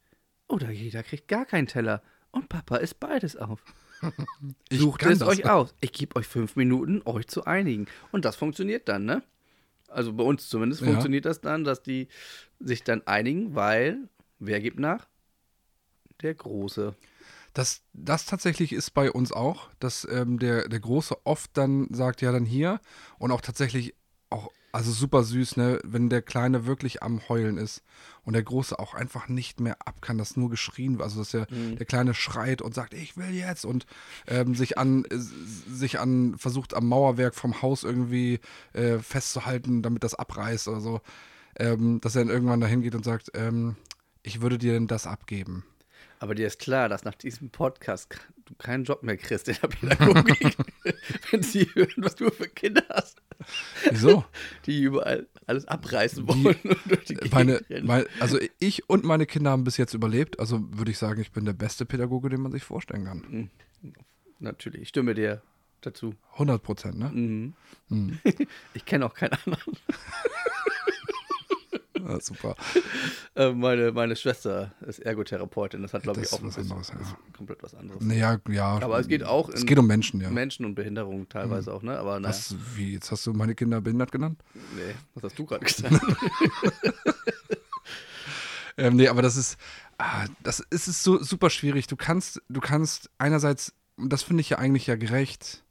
[0.48, 2.02] oder jeder kriegt gar keinen Teller.
[2.32, 3.62] Und Papa isst beides auf.
[4.70, 5.28] Ich Sucht es das.
[5.30, 5.74] euch aus.
[5.80, 7.88] Ich gebe euch fünf Minuten, euch zu einigen.
[8.12, 9.24] Und das funktioniert dann, ne?
[9.88, 10.88] Also bei uns zumindest Ja.
[10.88, 12.10] funktioniert das dann, dass die
[12.60, 13.98] sich dann einigen, weil
[14.40, 15.08] wer gibt nach?
[16.22, 16.94] Der Große.
[17.56, 22.22] Das, das tatsächlich ist bei uns auch, dass ähm, der, der Große oft dann sagt,
[22.22, 22.82] ja, dann hier.
[23.18, 23.96] Und auch tatsächlich
[24.30, 27.82] auch, also super süß, ne, wenn der Kleine wirklich am Heulen ist
[28.24, 31.04] und der Große auch einfach nicht mehr ab kann, dass nur geschrien wird.
[31.04, 33.86] Also, dass der, der Kleine schreit und sagt, ich will jetzt und
[34.28, 38.42] ähm, sich an, äh, sich an, versucht am Mauerwerk vom Haus irgendwie
[38.74, 41.00] äh, festzuhalten, damit das abreißt oder so.
[41.58, 43.78] Ähm, dass er dann irgendwann dahin geht und sagt, ähm,
[44.24, 45.64] ich würde dir denn das abgeben.
[46.20, 49.68] Aber dir ist klar, dass nach diesem Podcast du keinen Job mehr kriegst in der
[49.68, 50.58] Pädagogik,
[51.32, 53.22] wenn sie hören, was du für Kinder hast,
[53.90, 54.24] Wieso?
[54.66, 59.52] die überall alles abreißen wollen und durch die meine, mein, also ich und meine Kinder
[59.52, 60.40] haben bis jetzt überlebt.
[60.40, 63.50] Also würde ich sagen, ich bin der beste Pädagoge, den man sich vorstellen kann.
[64.40, 65.42] Natürlich, ich stimme dir
[65.82, 66.16] dazu.
[66.34, 67.10] 100 Prozent, ne?
[67.10, 68.20] Mhm.
[68.74, 69.78] Ich kenne auch keinen anderen.
[72.08, 72.56] Ja, super.
[73.38, 75.82] Äh, meine, meine Schwester ist Ergotherapeutin.
[75.82, 77.18] Das hat, glaube ich, auch was bisschen, anderes, ja.
[77.36, 78.02] komplett was anderes.
[78.02, 78.80] Naja, ja.
[78.82, 80.30] Aber es geht auch Es geht um Menschen, ja.
[80.30, 82.00] Menschen und Behinderung teilweise auch, ne?
[82.00, 84.42] Aber naja, Was, wie, jetzt hast du meine Kinder behindert genannt?
[84.54, 86.00] nee, was hast du gerade gesagt?
[88.78, 89.58] Ähm, nee, aber das ist,
[89.98, 91.88] ah, das ist, ist so super schwierig.
[91.88, 95.64] Du kannst, du kannst einerseits, und das finde ich ja eigentlich ja gerecht,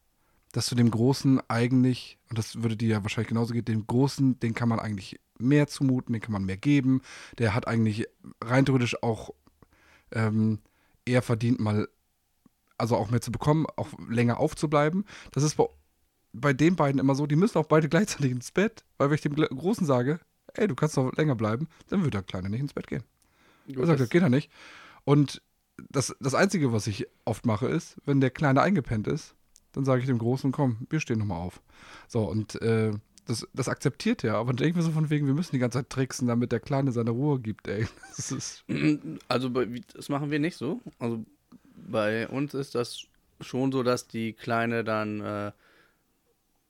[0.52, 4.38] dass du dem Großen eigentlich, und das würde dir ja wahrscheinlich genauso gehen, dem Großen,
[4.40, 7.02] den kann man eigentlich mehr zumuten, den kann man mehr geben.
[7.38, 8.06] Der hat eigentlich
[8.42, 9.30] rein theoretisch auch
[10.12, 10.58] ähm,
[11.04, 11.88] eher verdient, mal,
[12.78, 15.04] also auch mehr zu bekommen, auch länger aufzubleiben.
[15.32, 15.66] Das ist bei,
[16.32, 19.20] bei den beiden immer so, die müssen auch beide gleichzeitig ins Bett, weil wenn ich
[19.22, 20.20] dem Großen sage,
[20.54, 23.04] ey, du kannst noch länger bleiben, dann wird der Kleine nicht ins Bett gehen.
[23.66, 24.50] Gut, Er sagt, das- das geht ja nicht.
[25.04, 25.42] Und
[25.90, 29.34] das, das Einzige, was ich oft mache, ist, wenn der Kleine eingepennt ist,
[29.72, 31.60] dann sage ich dem Großen, komm, wir stehen nochmal auf.
[32.06, 32.92] So, und äh,
[33.26, 34.34] das, das akzeptiert er.
[34.36, 36.60] Aber denke ich mir so von wegen, wir müssen die ganze Zeit tricksen, damit der
[36.60, 37.86] Kleine seine Ruhe gibt, ey.
[38.16, 38.64] Das ist,
[39.28, 39.48] Also
[39.94, 40.80] das machen wir nicht so.
[40.98, 41.24] Also
[41.76, 43.04] bei uns ist das
[43.40, 45.52] schon so, dass die Kleine dann äh,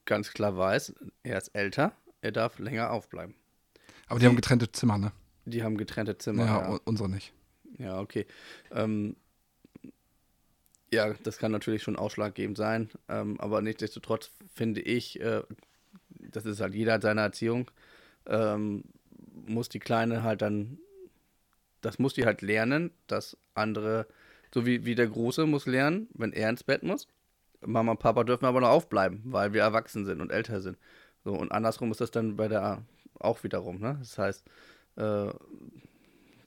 [0.06, 3.34] ganz klar weiß, er ist älter, er darf länger aufbleiben.
[4.08, 5.12] aber die haben getrennte Zimmer, ne?
[5.46, 6.44] Die haben getrennte Zimmer.
[6.46, 7.32] Ja, Ja, unsere nicht.
[7.78, 8.26] ja okay.
[8.70, 9.16] Ähm,
[10.92, 15.42] ja, das kann natürlich schon ausschlaggebend sein, ähm, aber nichtsdestotrotz finde ich, äh,
[16.30, 17.70] das ist halt jeder hat seine Erziehung,
[18.26, 18.84] ähm,
[19.46, 20.78] muss die Kleine halt dann,
[21.80, 24.06] das muss die halt lernen, dass andere,
[24.52, 27.08] so wie, wie der Große muss lernen, wenn er ins Bett muss.
[27.60, 30.78] Mama und Papa dürfen aber noch aufbleiben, weil wir erwachsen sind und älter sind.
[31.24, 32.82] So, und andersrum ist das dann bei der
[33.18, 33.96] auch wiederum, ne?
[34.00, 34.44] Das heißt,
[34.96, 35.30] äh,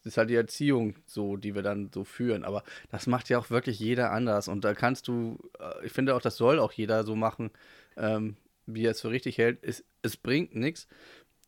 [0.08, 2.44] ist halt die Erziehung so, die wir dann so führen.
[2.44, 4.48] Aber das macht ja auch wirklich jeder anders.
[4.48, 7.52] Und da kannst du, äh, ich finde auch, das soll auch jeder so machen,
[7.98, 9.63] ähm, wie er es für richtig hält.
[9.63, 10.88] Es, es bringt nichts,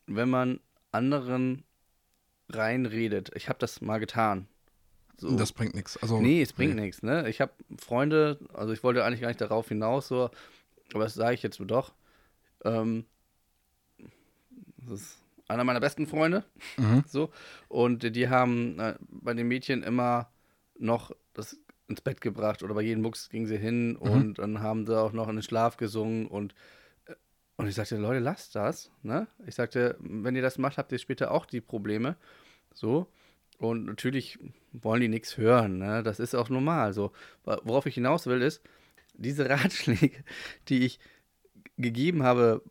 [0.08, 0.60] wenn man
[0.92, 1.64] anderen
[2.50, 3.32] reinredet.
[3.36, 4.48] Ich habe das mal getan.
[5.18, 5.36] So.
[5.36, 5.98] Das bringt nichts.
[5.98, 7.30] Also, Nee, es bringt nichts, ne?
[7.30, 10.32] Ich habe Freunde, also ich wollte eigentlich gar nicht darauf hinaus, so,
[10.94, 11.94] aber das sage ich jetzt doch.
[12.64, 13.06] Ähm,
[14.78, 16.46] das ist einer meiner besten Freunde,
[16.78, 17.04] Mhm.
[17.08, 17.32] so.
[17.68, 20.32] Und die haben äh, bei den Mädchen immer
[20.78, 24.86] noch das ins Bett gebracht oder bei jedem Mucks ging sie hin und dann haben
[24.86, 26.54] sie auch noch in den Schlaf gesungen und
[27.60, 29.28] und ich sagte, Leute, lasst das, ne?
[29.46, 32.16] Ich sagte, wenn ihr das macht, habt ihr später auch die Probleme,
[32.74, 33.08] so.
[33.58, 34.40] Und natürlich
[34.72, 36.02] wollen die nichts hören, ne?
[36.02, 37.12] Das ist auch normal, so.
[37.44, 38.62] Worauf ich hinaus will, ist,
[39.14, 40.24] diese Ratschläge,
[40.70, 41.02] die ich
[41.78, 42.62] gegeben habe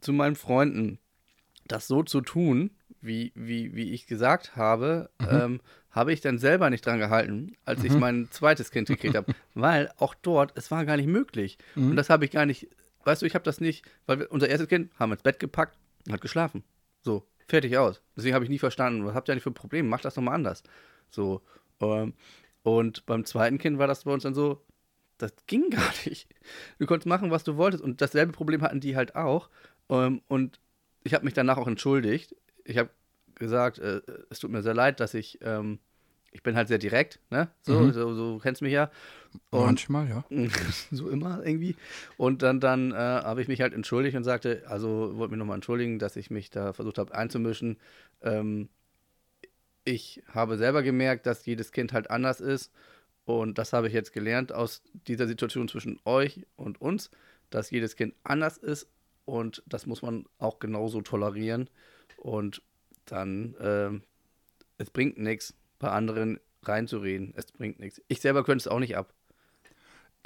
[0.00, 0.98] zu meinen Freunden,
[1.66, 2.70] das so zu tun,
[3.02, 5.28] wie, wie, wie ich gesagt habe, mhm.
[5.30, 7.86] ähm, habe ich dann selber nicht dran gehalten, als mhm.
[7.86, 9.34] ich mein zweites Kind gekriegt habe.
[9.52, 11.58] Weil auch dort, es war gar nicht möglich.
[11.74, 11.90] Mhm.
[11.90, 12.68] Und das habe ich gar nicht,
[13.06, 15.38] weißt du, ich habe das nicht, weil wir, unser erstes Kind haben wir ins Bett
[15.38, 16.64] gepackt und hat geschlafen.
[17.02, 18.02] So, fertig aus.
[18.16, 19.88] Deswegen habe ich nie verstanden, was habt ihr eigentlich für Probleme?
[19.88, 20.62] Macht das doch mal anders.
[21.10, 21.42] So,
[21.80, 22.14] ähm,
[22.62, 24.64] und beim zweiten Kind war das bei uns dann so,
[25.18, 26.28] das ging gar nicht.
[26.78, 27.82] Du konntest machen, was du wolltest.
[27.82, 29.50] Und dasselbe Problem hatten die halt auch.
[29.88, 30.60] Ähm, und
[31.04, 32.34] ich habe mich danach auch entschuldigt.
[32.64, 32.90] Ich habe
[33.36, 35.78] gesagt, äh, es tut mir sehr leid, dass ich, ähm,
[36.36, 37.48] ich bin halt sehr direkt, ne?
[37.62, 37.92] So, mhm.
[37.92, 38.90] so, so kennst mich ja.
[39.48, 40.24] Und Manchmal, ja.
[40.90, 41.76] so immer irgendwie.
[42.18, 45.54] Und dann, dann äh, habe ich mich halt entschuldigt und sagte, also wollte mich nochmal
[45.54, 47.78] entschuldigen, dass ich mich da versucht habe einzumischen.
[48.20, 48.68] Ähm,
[49.84, 52.70] ich habe selber gemerkt, dass jedes Kind halt anders ist.
[53.24, 57.10] Und das habe ich jetzt gelernt aus dieser Situation zwischen euch und uns,
[57.48, 58.88] dass jedes Kind anders ist
[59.24, 61.70] und das muss man auch genauso tolerieren.
[62.18, 62.60] Und
[63.06, 63.90] dann, äh,
[64.78, 67.32] es bringt nichts, bei anderen reinzureden.
[67.36, 68.00] Es bringt nichts.
[68.08, 69.12] Ich selber könnte es auch nicht ab.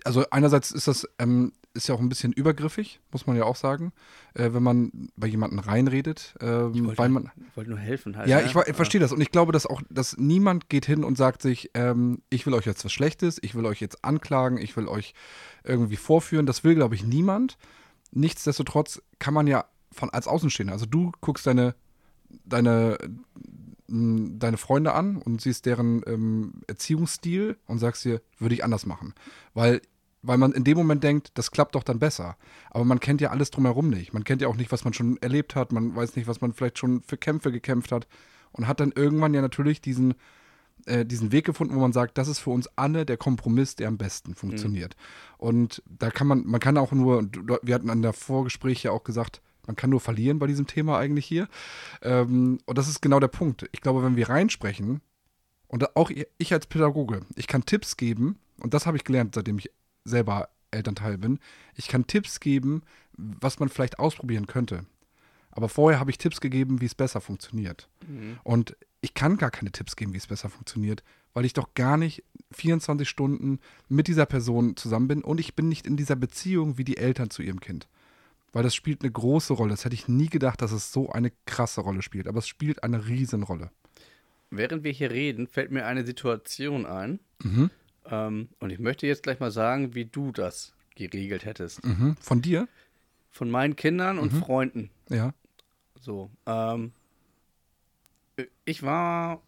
[0.05, 3.57] Also einerseits ist das ähm, ist ja auch ein bisschen übergriffig, muss man ja auch
[3.57, 3.93] sagen,
[4.35, 7.31] äh, wenn man bei jemanden reinredet, ähm, ich wollte, weil man.
[7.55, 8.29] Wollte nur helfen halt.
[8.29, 8.47] Ja, ne?
[8.47, 11.43] ich, ich verstehe das und ich glaube, dass auch, dass niemand geht hin und sagt
[11.43, 14.89] sich, ähm, ich will euch jetzt was Schlechtes, ich will euch jetzt anklagen, ich will
[14.89, 15.15] euch
[15.63, 16.47] irgendwie vorführen.
[16.47, 17.57] Das will, glaube ich, niemand.
[18.11, 21.75] Nichtsdestotrotz kann man ja von als Außenstehender, also du guckst deine
[22.45, 22.97] deine
[23.91, 29.15] deine Freunde an und siehst deren ähm, Erziehungsstil und sagst dir, würde ich anders machen.
[29.55, 29.81] Weil
[30.23, 32.37] weil man in dem Moment denkt, das klappt doch dann besser.
[32.71, 34.13] Aber man kennt ja alles drumherum nicht.
[34.13, 35.73] Man kennt ja auch nicht, was man schon erlebt hat.
[35.73, 38.07] Man weiß nicht, was man vielleicht schon für Kämpfe gekämpft hat.
[38.53, 40.15] Und hat dann irgendwann ja natürlich diesen,
[40.87, 43.89] äh, diesen Weg gefunden, wo man sagt, das ist für uns alle der Kompromiss, der
[43.89, 44.95] am besten funktioniert.
[44.95, 45.47] Mhm.
[45.47, 47.27] Und da kann man, man kann auch nur,
[47.63, 50.99] wir hatten an der Vorgespräch ja auch gesagt, man kann nur verlieren bei diesem Thema
[50.99, 51.47] eigentlich hier.
[52.03, 53.69] Ähm, und das ist genau der Punkt.
[53.71, 55.01] Ich glaube, wenn wir reinsprechen,
[55.69, 59.59] und auch ich als Pädagoge, ich kann Tipps geben, und das habe ich gelernt, seitdem
[59.59, 59.71] ich
[60.05, 61.39] selber Elternteil bin.
[61.77, 64.85] Ich kann Tipps geben, was man vielleicht ausprobieren könnte.
[65.53, 67.89] Aber vorher habe ich Tipps gegeben, wie es besser funktioniert.
[68.09, 68.41] Mhm.
[68.43, 71.97] Und ich kann gar keine Tipps geben, wie es besser funktioniert, weil ich doch gar
[71.97, 76.77] nicht 24 Stunden mit dieser Person zusammen bin und ich bin nicht in dieser Beziehung
[76.77, 77.87] wie die Eltern zu ihrem Kind.
[78.53, 79.71] Weil das spielt eine große Rolle.
[79.71, 82.27] Das hätte ich nie gedacht, dass es so eine krasse Rolle spielt.
[82.27, 83.71] Aber es spielt eine Riesenrolle.
[84.51, 87.21] Während wir hier reden, fällt mir eine Situation ein.
[87.43, 87.71] Mhm.
[88.07, 91.85] Ähm, und ich möchte jetzt gleich mal sagen, wie du das geregelt hättest.
[91.85, 92.17] Mhm.
[92.21, 92.69] Von dir?
[93.31, 94.43] Von meinen Kindern und mhm.
[94.43, 94.91] Freunden.
[95.09, 95.33] Ja.
[96.01, 96.31] So.
[96.47, 96.93] Ähm,
[98.65, 99.43] ich war,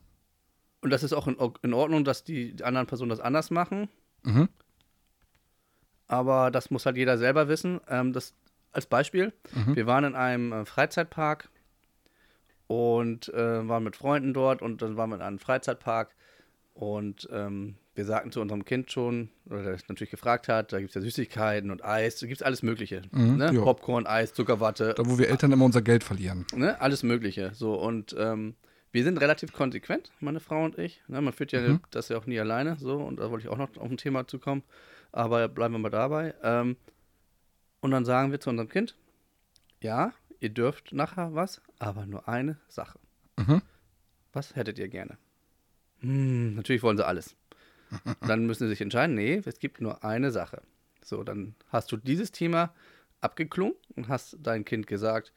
[0.81, 3.89] und das ist auch in, in, Ordnung, dass die anderen Personen das anders machen.
[4.23, 4.49] Mhm.
[6.07, 7.81] Aber das muss halt jeder selber wissen.
[7.89, 8.35] Ähm, das
[8.73, 9.77] als Beispiel: mhm.
[9.77, 11.49] Wir waren in einem äh, Freizeitpark
[12.67, 16.15] und äh, waren mit Freunden dort und dann waren wir in einem Freizeitpark
[16.75, 20.91] und ähm, wir sagten zu unserem Kind schon, oder der natürlich gefragt hat, da gibt
[20.91, 23.03] es ja Süßigkeiten und Eis, da gibt es alles Mögliche.
[23.11, 23.53] Mhm, ne?
[23.53, 24.95] Popcorn, Eis, Zuckerwatte.
[24.97, 26.47] Da, wo wir Eltern immer unser Geld verlieren.
[26.55, 26.81] Ne?
[26.81, 27.51] Alles Mögliche.
[27.55, 28.55] So, und ähm,
[28.93, 31.03] wir sind relativ konsequent, meine Frau und ich.
[31.09, 31.21] Ne?
[31.21, 31.81] Man führt ja mhm.
[31.91, 34.27] das ja auch nie alleine, so, und da wollte ich auch noch auf ein Thema
[34.27, 34.63] zu kommen.
[35.13, 36.35] Aber bleiben wir mal dabei.
[36.43, 36.77] Ähm,
[37.83, 38.97] und dann sagen wir zu unserem Kind,
[39.81, 42.99] ja, ihr dürft nachher was, aber nur eine Sache.
[43.37, 43.61] Mhm.
[44.33, 45.19] Was hättet ihr gerne?
[46.01, 47.37] Hm, natürlich wollen sie alles.
[48.21, 50.63] dann müssen sie sich entscheiden, nee, es gibt nur eine Sache.
[51.05, 52.73] So, dann hast du dieses Thema
[53.21, 55.33] abgeklungen und hast dein Kind gesagt,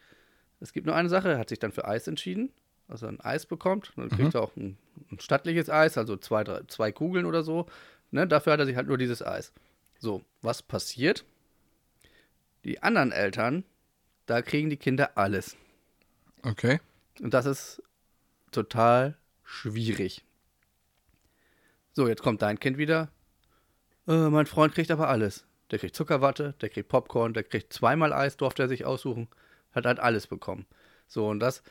[0.59, 2.51] es gibt nur eine Sache, er hat sich dann für Eis entschieden,
[2.87, 3.91] also ein Eis bekommt.
[3.95, 4.39] Dann kriegt mhm.
[4.39, 4.77] er auch ein,
[5.11, 7.65] ein, stattliches Eis, also zwei, drei, zwei Kugeln oder so.
[8.11, 9.51] Ne, dafür hat er sich halt nur dieses Eis.
[9.99, 11.25] So, was passiert?
[12.65, 13.63] Die anderen Eltern,
[14.25, 15.55] da kriegen die Kinder alles.
[16.41, 16.79] Okay.
[17.21, 17.83] Und das ist
[18.51, 20.25] total schwierig.
[21.93, 23.09] So, jetzt kommt dein Kind wieder.
[24.07, 25.45] Äh, mein Freund kriegt aber alles.
[25.69, 29.27] Der kriegt Zuckerwatte, der kriegt Popcorn, der kriegt zweimal Eis, durfte er sich aussuchen.
[29.71, 30.65] Hat halt alles bekommen.
[31.07, 31.61] So, und das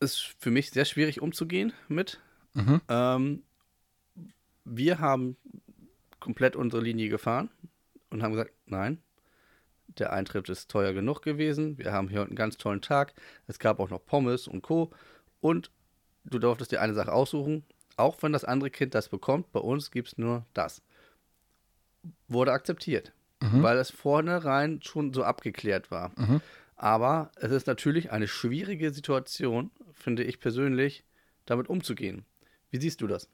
[0.00, 2.20] ist für mich sehr schwierig umzugehen mit.
[2.54, 2.80] Mhm.
[2.88, 3.42] Ähm,
[4.64, 5.36] wir haben
[6.18, 7.48] komplett unsere Linie gefahren
[8.10, 8.98] und haben gesagt, nein,
[9.98, 11.78] der Eintritt ist teuer genug gewesen.
[11.78, 13.14] Wir haben hier einen ganz tollen Tag.
[13.46, 14.90] Es gab auch noch Pommes und Co.
[15.40, 15.70] Und
[16.24, 17.64] du durftest dir eine Sache aussuchen
[18.00, 20.82] auch wenn das andere Kind das bekommt, bei uns gibt es nur das.
[22.28, 23.62] Wurde akzeptiert, mhm.
[23.62, 26.12] weil es vornherein schon so abgeklärt war.
[26.16, 26.40] Mhm.
[26.76, 31.04] Aber es ist natürlich eine schwierige Situation, finde ich persönlich,
[31.44, 32.24] damit umzugehen.
[32.70, 33.28] Wie siehst du das?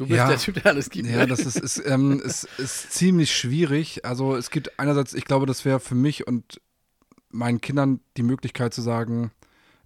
[0.00, 1.10] Du bist ja, der Typ, der alles gibt.
[1.10, 4.02] Ja, das ist, ist, ähm, ist, ist ziemlich schwierig.
[4.06, 6.58] Also es gibt einerseits, ich glaube, das wäre für mich und
[7.28, 9.30] meinen Kindern die Möglichkeit zu sagen,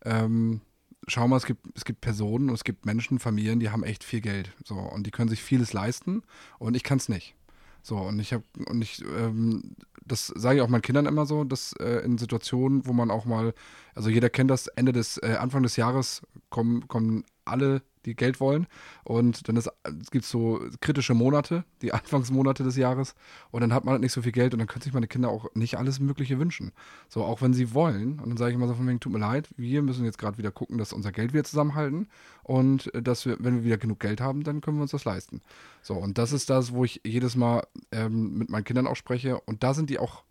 [0.05, 0.61] ähm,
[1.09, 4.05] schau mal, es gibt, es gibt Personen und es gibt Menschen, Familien, die haben echt
[4.05, 4.53] viel Geld.
[4.65, 6.23] So, und die können sich vieles leisten
[6.61, 7.35] und ich kann es nicht.
[7.83, 9.75] So, und ich habe, und ich, ähm,
[10.07, 13.25] das sage ich auch meinen Kindern immer so, dass äh, in Situationen, wo man auch
[13.25, 13.53] mal,
[13.97, 18.41] also jeder kennt das, Ende des, äh, Anfang des Jahres kommen, kommen alle die Geld
[18.41, 18.67] wollen.
[19.05, 23.15] Und dann ist, es gibt so kritische Monate, die Anfangsmonate des Jahres.
[23.51, 25.29] Und dann hat man halt nicht so viel Geld und dann können sich meine Kinder
[25.29, 26.73] auch nicht alles Mögliche wünschen.
[27.09, 28.21] So, auch wenn sie wollen.
[28.21, 30.39] Und dann sage ich immer so von wegen, tut mir leid, wir müssen jetzt gerade
[30.39, 32.09] wieder gucken, dass unser Geld wieder zusammenhalten.
[32.43, 35.41] Und dass wir, wenn wir wieder genug Geld haben, dann können wir uns das leisten.
[35.83, 39.41] So, und das ist das, wo ich jedes Mal ähm, mit meinen Kindern auch spreche.
[39.41, 40.25] Und da sind die auch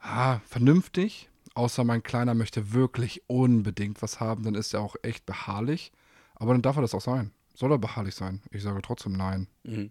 [0.00, 1.28] ah, vernünftig.
[1.54, 5.92] Außer mein Kleiner möchte wirklich unbedingt was haben, dann ist er auch echt beharrlich.
[6.34, 7.32] Aber dann darf er das auch sein.
[7.54, 8.42] Soll er beharrlich sein?
[8.50, 9.46] Ich sage trotzdem nein.
[9.62, 9.90] Mhm.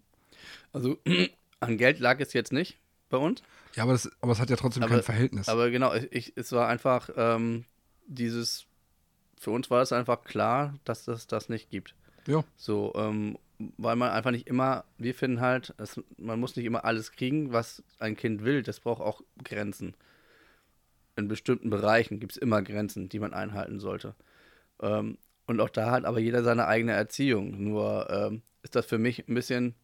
[0.73, 0.97] Also
[1.59, 2.77] an Geld lag es jetzt nicht
[3.09, 3.41] bei uns.
[3.75, 5.49] Ja, aber, das, aber es hat ja trotzdem aber, kein Verhältnis.
[5.49, 7.65] Aber genau, ich, es war einfach ähm,
[8.05, 8.65] dieses,
[9.39, 11.95] für uns war es einfach klar, dass es das nicht gibt.
[12.27, 12.43] Ja.
[12.55, 13.37] So, ähm,
[13.77, 17.53] weil man einfach nicht immer, wir finden halt, es, man muss nicht immer alles kriegen,
[17.53, 18.63] was ein Kind will.
[18.63, 19.95] Das braucht auch Grenzen.
[21.15, 24.15] In bestimmten Bereichen gibt es immer Grenzen, die man einhalten sollte.
[24.81, 27.63] Ähm, und auch da hat aber jeder seine eigene Erziehung.
[27.63, 29.75] Nur ähm, ist das für mich ein bisschen,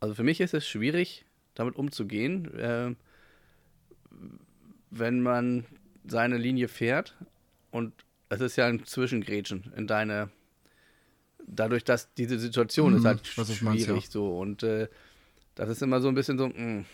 [0.00, 2.94] also für mich ist es schwierig, damit umzugehen, äh,
[4.90, 5.64] wenn man
[6.06, 7.16] seine Linie fährt
[7.70, 7.92] und
[8.28, 10.30] es ist ja ein Zwischengrätschen in deine,
[11.46, 14.00] dadurch, dass diese Situation mhm, ist halt schwierig meinst, ja.
[14.00, 14.88] so und äh,
[15.54, 16.84] das ist immer so ein bisschen so, mh, hm,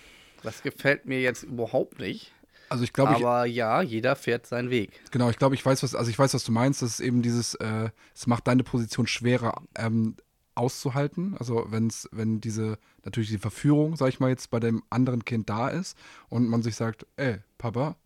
[0.42, 2.32] das gefällt mir jetzt überhaupt nicht.
[2.72, 5.02] Also ich glaube, aber ich, ja, jeder fährt seinen Weg.
[5.10, 6.80] Genau, ich glaube, ich weiß was, also ich weiß, was du meinst.
[6.80, 10.16] Das ist eben dieses, äh, es macht deine Position schwerer ähm,
[10.54, 11.36] auszuhalten.
[11.38, 15.50] Also wenn's, wenn diese natürlich die Verführung, sag ich mal jetzt, bei dem anderen Kind
[15.50, 15.98] da ist
[16.30, 17.96] und man sich sagt, ey, Papa,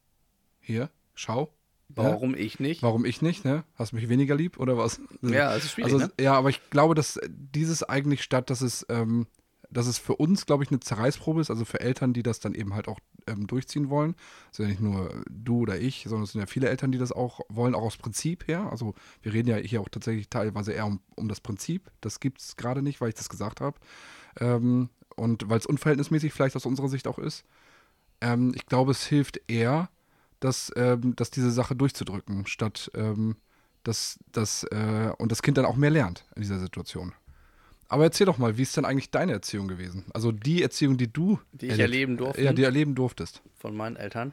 [0.61, 1.53] hier, schau.
[1.89, 2.39] Warum ja?
[2.39, 2.83] ich nicht?
[2.83, 3.63] Warum ich nicht, ne?
[3.77, 5.01] Hast du mich weniger lieb oder was?
[5.23, 5.93] Ja, es ist schwierig.
[5.93, 6.13] Also, ne?
[6.21, 9.29] Ja, aber ich glaube, dass dieses eigentlich statt, dass es ähm,
[9.77, 12.55] dass es für uns, glaube ich, eine Zerreißprobe ist, also für Eltern, die das dann
[12.55, 14.15] eben halt auch ähm, durchziehen wollen.
[14.49, 16.99] Das sind ja nicht nur du oder ich, sondern es sind ja viele Eltern, die
[16.99, 18.71] das auch wollen, auch aus Prinzip her.
[18.71, 21.91] Also wir reden ja hier auch tatsächlich teilweise eher um, um das Prinzip.
[22.01, 23.79] Das gibt es gerade nicht, weil ich das gesagt habe.
[24.41, 27.45] Ähm, und weil es unverhältnismäßig vielleicht aus unserer Sicht auch ist.
[28.23, 29.91] Ähm, ich glaube, es hilft eher,
[30.41, 33.37] dass, ähm, dass diese Sache durchzudrücken, statt ähm,
[33.83, 37.13] dass das äh, und das Kind dann auch mehr lernt in dieser Situation.
[37.89, 40.07] Aber erzähl doch mal, wie ist denn eigentlich deine Erziehung gewesen?
[40.13, 42.43] Also die Erziehung, die du die ich erleben durfte.
[42.43, 43.43] Ja, die erleben durftest.
[43.59, 44.33] Von meinen Eltern.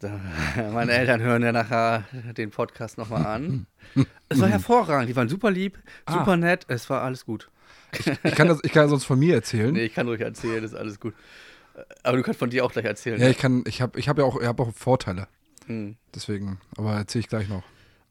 [0.00, 0.20] Da,
[0.72, 2.04] meine Eltern hören ja nachher
[2.36, 3.66] den Podcast nochmal an.
[4.28, 6.12] es war hervorragend, die waren super lieb, ah.
[6.12, 6.36] super ah.
[6.36, 7.48] nett, es war alles gut.
[7.92, 9.72] Ich, ich, kann das, ich kann sonst von mir erzählen.
[9.72, 11.14] Nee, ich kann ruhig erzählen, ist alles gut.
[12.02, 13.18] Aber du kannst von dir auch gleich erzählen.
[13.18, 13.30] Ja, ja.
[13.30, 15.26] ich kann, ich habe ich hab ja auch, ich hab auch Vorteile.
[15.66, 15.96] Hm.
[16.14, 17.62] Deswegen, aber erzähle ich gleich noch.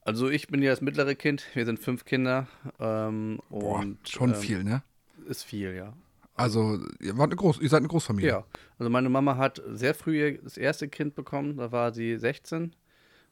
[0.08, 2.48] Also ich bin ja das mittlere Kind, wir sind fünf Kinder.
[2.80, 4.82] Ähm, Boah, und, schon ähm, viel, ne?
[5.28, 5.92] Ist viel, ja.
[6.34, 8.30] Also, ihr, wart eine Groß, ihr seid eine Großfamilie.
[8.30, 8.46] Ja,
[8.80, 12.74] also meine Mama hat sehr früh das erste Kind bekommen, da war sie 16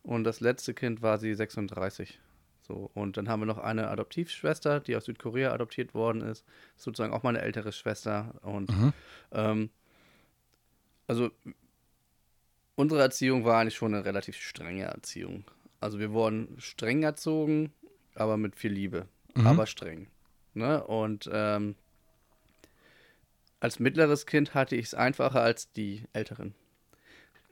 [0.03, 2.19] und das letzte Kind war sie 36.
[2.67, 6.43] So, und dann haben wir noch eine Adoptivschwester, die aus Südkorea adoptiert worden ist.
[6.75, 8.33] Sozusagen auch meine ältere Schwester.
[8.41, 8.93] Und mhm.
[9.31, 9.69] ähm,
[11.07, 11.31] also
[12.75, 15.45] unsere Erziehung war eigentlich schon eine relativ strenge Erziehung.
[15.85, 17.71] Also wir wurden streng erzogen,
[18.15, 19.45] aber mit viel Liebe, mhm.
[19.45, 20.07] aber streng.
[20.55, 20.83] Ne?
[20.83, 21.75] Und ähm,
[23.59, 26.55] als mittleres Kind hatte ich es einfacher als die Älteren.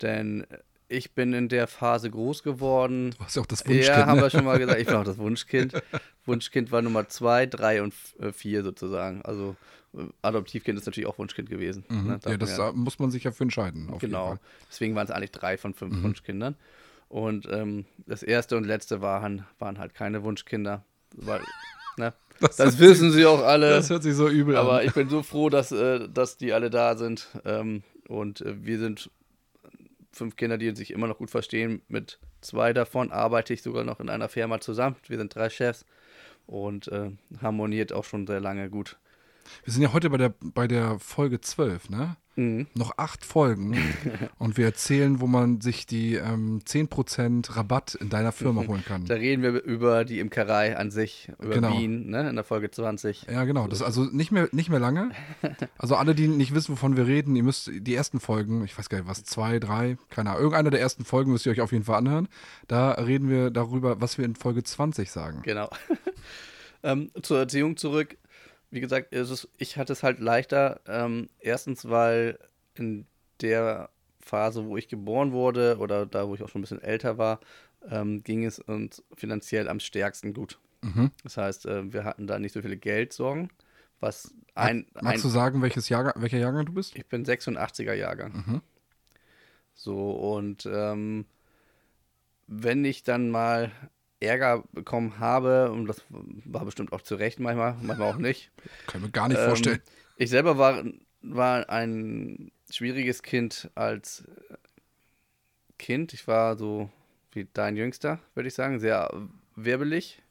[0.02, 0.48] Denn
[0.88, 3.12] ich bin in der Phase groß geworden.
[3.12, 3.86] Du warst ja auch das Wunschkind.
[3.88, 4.24] Ja, haben ne?
[4.24, 4.82] wir schon mal gesagt.
[4.82, 5.80] Ich war auch das Wunschkind.
[6.26, 9.22] Wunschkind war Nummer zwei, drei und äh, vier sozusagen.
[9.22, 9.56] Also
[9.94, 11.86] äh, Adoptivkind ist natürlich auch Wunschkind gewesen.
[11.88, 12.08] Mhm.
[12.08, 12.20] Ne?
[12.26, 13.96] Ja, das ja, muss man sich ja für entscheiden.
[14.00, 14.40] genau.
[14.72, 16.02] Deswegen waren es eigentlich drei von fünf mhm.
[16.02, 16.56] Wunschkindern.
[17.14, 20.84] Und ähm, das erste und letzte waren, waren halt keine Wunschkinder.
[21.16, 21.42] Weil,
[21.98, 22.12] ne?
[22.40, 23.70] das, das wissen sie auch alle.
[23.70, 24.76] Das hört sich so übel aber an.
[24.78, 27.28] Aber ich bin so froh, dass, äh, dass die alle da sind.
[27.46, 29.12] Ähm, und äh, wir sind
[30.12, 31.84] fünf Kinder, die sich immer noch gut verstehen.
[31.88, 34.96] Mit zwei davon arbeite ich sogar noch in einer Firma zusammen.
[35.08, 35.86] Wir sind drei Chefs
[36.48, 37.12] und äh,
[37.44, 38.98] harmoniert auch schon sehr lange gut.
[39.66, 42.18] Wir sind ja heute bei der, bei der Folge 12, ne?
[42.36, 42.68] Mhm.
[42.74, 43.78] Noch acht Folgen
[44.40, 49.06] und wir erzählen, wo man sich die ähm, 10% Rabatt in deiner Firma holen kann.
[49.06, 51.78] Da reden wir über die Imkerei an sich, über genau.
[51.78, 53.28] Bienen, ne, in der Folge 20.
[53.32, 53.68] Ja, genau.
[53.68, 55.12] Das ist also nicht mehr, nicht mehr lange.
[55.78, 58.90] Also alle, die nicht wissen, wovon wir reden, ihr müsst die ersten Folgen, ich weiß
[58.90, 61.72] gar nicht, was, zwei, drei, keine Ahnung, irgendeine der ersten Folgen müsst ihr euch auf
[61.72, 62.30] jeden Fall anhören.
[62.68, 65.42] Da reden wir darüber, was wir in Folge 20 sagen.
[65.44, 65.70] Genau.
[66.84, 68.18] ähm, zur Erziehung zurück
[68.74, 70.82] wie gesagt, es, ich hatte es halt leichter.
[70.88, 72.40] Ähm, erstens, weil
[72.74, 73.06] in
[73.40, 77.20] der Phase, wo ich geboren wurde oder da, wo ich auch schon ein bisschen älter
[77.20, 77.40] war,
[77.88, 80.60] ähm, ging es uns finanziell am stärksten gut.
[80.82, 81.12] Mhm.
[81.24, 83.52] Das heißt, äh, wir hatten da nicht so viele Geldsorgen,
[84.00, 86.96] was ein, Mag, magst ein du sagen, welches Jahrgang, welcher Jahrgang du bist?
[86.96, 88.34] ich bin 86er Jahrgang.
[88.34, 88.62] Mhm.
[89.76, 91.26] So, und ähm,
[92.48, 93.72] wenn ich dann mal
[94.24, 96.04] Ärger bekommen habe, und das
[96.46, 98.52] war bestimmt auch zu Recht manchmal, manchmal auch nicht.
[98.88, 99.82] Können wir gar nicht ähm, vorstellen.
[100.18, 100.84] Ich selber war,
[101.22, 104.24] war ein schwieriges Kind als
[105.78, 106.14] Kind.
[106.14, 106.90] Ich war so
[107.32, 109.12] wie dein Jüngster, würde ich sagen, sehr
[109.56, 110.22] wirbelig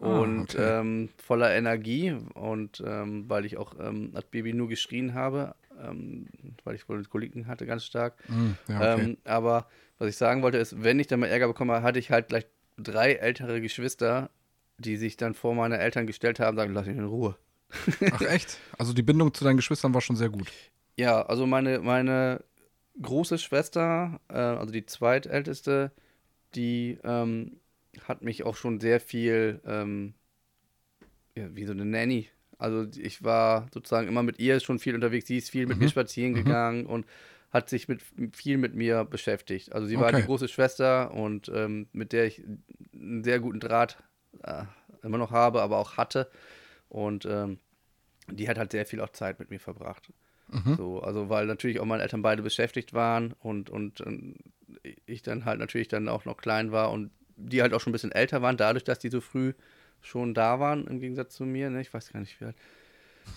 [0.00, 0.80] Ah, und okay.
[0.80, 2.16] ähm, voller Energie.
[2.34, 6.26] Und ähm, weil ich auch ähm, als Baby nur geschrien habe, ähm,
[6.64, 8.14] weil ich wohl Koliken hatte ganz stark.
[8.28, 8.56] Mhm.
[8.68, 9.02] Ja, okay.
[9.02, 9.66] Ähm, aber
[9.98, 12.46] was ich sagen wollte ist, wenn ich dann mal Ärger bekomme, hatte ich halt gleich
[12.78, 14.30] drei ältere Geschwister,
[14.78, 17.36] die sich dann vor meine Eltern gestellt haben sagen, lass mich in Ruhe.
[18.12, 18.58] Ach echt?
[18.78, 20.48] Also die Bindung zu deinen Geschwistern war schon sehr gut.
[20.96, 22.42] Ja, also meine, meine
[23.02, 25.92] große Schwester, äh, also die zweitälteste,
[26.54, 27.60] die ähm,
[28.06, 30.14] hat mich auch schon sehr viel, ähm,
[31.36, 32.28] ja, wie so eine Nanny.
[32.58, 35.26] Also ich war sozusagen immer mit ihr schon viel unterwegs.
[35.28, 35.84] Sie ist viel mit Mhm.
[35.84, 36.36] mir spazieren Mhm.
[36.36, 37.06] gegangen und
[37.50, 39.72] hat sich mit viel mit mir beschäftigt.
[39.72, 40.20] Also sie war Okay.
[40.20, 42.42] die große Schwester und ähm, mit der ich
[42.92, 44.02] einen sehr guten Draht
[44.42, 44.64] äh,
[45.02, 46.30] immer noch habe, aber auch hatte.
[46.88, 47.58] Und ähm,
[48.30, 50.12] die hat halt sehr viel auch Zeit mit mir verbracht.
[50.48, 50.74] Mhm.
[50.76, 54.36] So, also weil natürlich auch meine Eltern beide beschäftigt waren und, und, ähm,
[55.06, 57.92] ich dann halt natürlich dann auch noch klein war und die halt auch schon ein
[57.92, 59.54] bisschen älter waren, dadurch, dass die so früh
[60.00, 61.70] schon da waren, im Gegensatz zu mir.
[61.70, 61.80] Ne?
[61.80, 62.56] Ich weiß gar nicht, wie alt.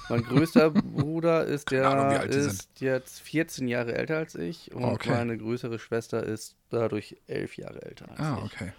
[0.10, 5.10] Mein größter Bruder ist, der Ahnung, ist jetzt 14 Jahre älter als ich und Okay.
[5.10, 8.44] meine größere Schwester ist dadurch 11 Jahre älter als Ah, ich.
[8.44, 8.74] okay.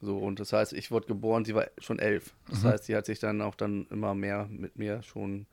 [0.00, 2.32] So, und das heißt, ich wurde geboren, sie war schon elf.
[2.48, 2.68] Das Mhm.
[2.68, 5.46] heißt, sie hat sich dann auch dann immer mehr mit mir schon.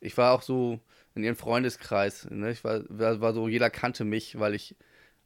[0.00, 0.80] Ich war auch so
[1.14, 2.26] in ihrem Freundeskreis.
[2.30, 2.50] Ne?
[2.50, 4.74] Ich war, war, war so, jeder kannte mich, weil ich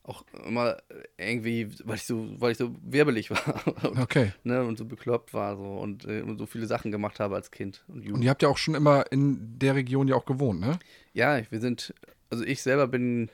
[0.04, 0.76] auch immer
[1.16, 4.32] irgendwie, weil ich so, weil ich so wirbelig war und, Okay.
[4.44, 7.50] ne, und so bekloppt war so und, äh, und so viele Sachen gemacht habe als
[7.50, 10.60] Kind und Und ihr habt ja auch schon immer in der Region ja auch gewohnt,
[10.60, 10.78] ne?
[11.14, 11.94] Ja, wir sind,
[12.30, 13.30] also ich selber bin,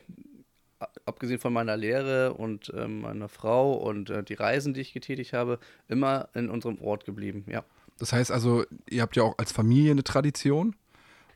[1.05, 5.33] abgesehen von meiner Lehre und ähm, meiner Frau und äh, die Reisen, die ich getätigt
[5.33, 5.59] habe,
[5.89, 7.64] immer in unserem Ort geblieben, ja.
[7.99, 10.77] Das heißt also, ihr habt ja auch als Familie eine Tradition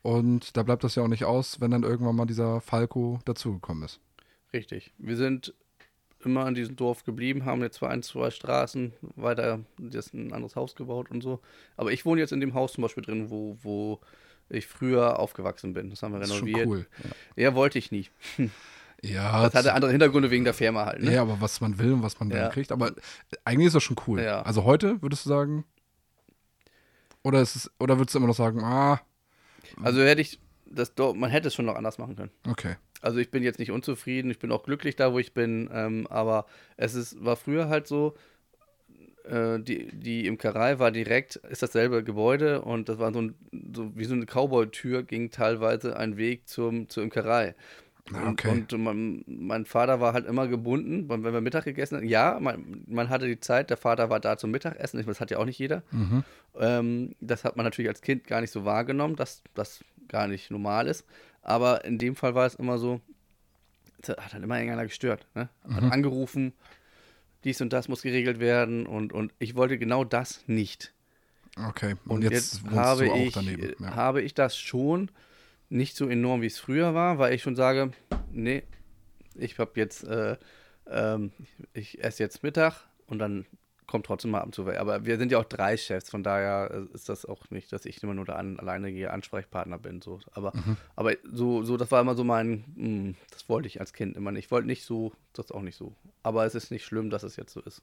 [0.02, 3.82] und da bleibt das ja auch nicht aus, wenn dann irgendwann mal dieser Falco dazugekommen
[3.84, 4.00] ist.
[4.54, 4.92] Richtig.
[4.98, 5.52] Wir sind
[6.24, 10.56] immer in diesem Dorf geblieben, haben jetzt zwar ein, zwei Straßen weiter jetzt ein anderes
[10.56, 11.40] Haus gebaut und so.
[11.76, 14.00] Aber ich wohne jetzt in dem Haus zum Beispiel drin, wo, wo
[14.48, 15.90] ich früher aufgewachsen bin.
[15.90, 16.68] Das haben wir Das ist schon renoviert.
[16.68, 16.86] cool.
[17.36, 18.08] Ja, wollte ich nie.
[19.02, 21.02] Ja, Das hatte andere Hintergründe wegen der Firma halt.
[21.02, 21.12] Ne?
[21.12, 22.48] ja, aber was man will und was man dann Ja.
[22.48, 22.72] kriegt.
[22.72, 22.90] Aber
[23.44, 24.22] eigentlich ist das schon cool.
[24.22, 24.40] Ja.
[24.40, 25.64] Also heute würdest du sagen,
[27.22, 29.02] oder ist es, oder würdest du immer noch sagen, ah,
[29.82, 32.30] Also hätte ich das man hätte es schon noch anders machen können.
[32.48, 32.76] okay.
[33.04, 36.06] Also ich bin jetzt nicht unzufrieden, ich bin auch glücklich da, wo ich bin, ähm,
[36.08, 36.46] aber
[36.78, 38.14] es ist, war früher halt so,
[39.24, 43.34] äh, die, die Imkerei war direkt, ist dasselbe Gebäude und das war so, ein,
[43.74, 47.54] so wie so eine Cowboy-Tür, ging teilweise ein Weg zum, zur Imkerei.
[48.14, 48.48] Ah, okay.
[48.48, 52.08] Und, und mein, mein Vater war halt immer gebunden, wenn wir Mittag gegessen haben.
[52.08, 55.36] Ja, man, man hatte die Zeit, der Vater war da zum Mittagessen, das hat ja
[55.36, 55.82] auch nicht jeder.
[55.90, 56.24] Mhm.
[56.58, 60.50] Ähm, das hat man natürlich als Kind gar nicht so wahrgenommen, dass das gar nicht
[60.50, 61.06] normal ist.
[61.44, 63.00] Aber in dem Fall war es immer so,
[64.08, 65.26] hat halt immer irgendeiner gestört.
[65.34, 65.48] Ne?
[65.70, 65.92] Hat Mhm.
[65.92, 66.52] angerufen,
[67.44, 70.92] dies und das muss geregelt werden und, und ich wollte genau das nicht.
[71.56, 71.94] Okay.
[72.06, 73.62] Und, Und jetzt, jetzt, habe, du auch ich, daneben.
[73.62, 73.94] äh, Ja.
[73.94, 75.10] habe ich das schon
[75.68, 77.92] nicht so enorm, wie es früher war, weil ich schon sage,
[78.32, 78.62] nee,
[79.34, 80.36] ich habe jetzt, äh,
[80.88, 81.32] ähm,
[81.72, 83.46] ich esse jetzt Mittag und dann
[83.86, 84.66] kommt trotzdem mal ab zu.
[84.68, 87.84] Aber wir sind ja auch drei Chefs, von daher äh, ist das auch nicht, dass
[87.84, 90.00] ich immer nur der an, alleinige Ansprechpartner bin.
[90.02, 90.20] So.
[90.32, 90.76] Aber, Mhm.
[90.96, 94.32] aber so, so, das war immer so mein, mh, das wollte ich als Kind immer
[94.32, 94.46] nicht.
[94.46, 95.92] Ich wollte nicht so, das auch nicht so.
[96.22, 97.82] Aber es ist nicht schlimm, dass es jetzt so ist.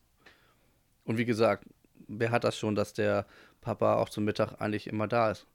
[1.06, 1.66] Und wie gesagt,
[2.08, 3.26] wer hat das schon, dass der
[3.62, 5.46] Papa auch zum Mittag eigentlich immer da ist?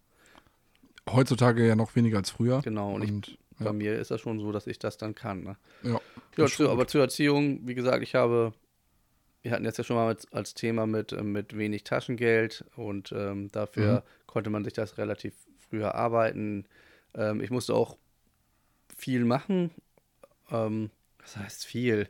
[1.09, 2.61] Heutzutage ja noch weniger als früher.
[2.63, 5.15] Genau, und ich- Und, Bei ja, mir ist das schon so, dass ich das dann
[5.15, 5.43] kann.
[5.45, 5.57] Ne?
[5.83, 5.99] ja,
[6.37, 8.53] Ja, zu, aber zur Erziehung, wie gesagt, ich habe,
[9.47, 13.13] wir hatten jetzt ja schon mal mit, als Thema mit, äh, mit wenig Taschengeld und
[13.13, 16.67] ähm, dafür konnte man sich das relativ früh erarbeiten.
[17.15, 17.97] Ähm, ich musste auch
[18.97, 19.71] viel machen.
[20.51, 20.91] Ähm,
[21.21, 22.09] was heißt viel?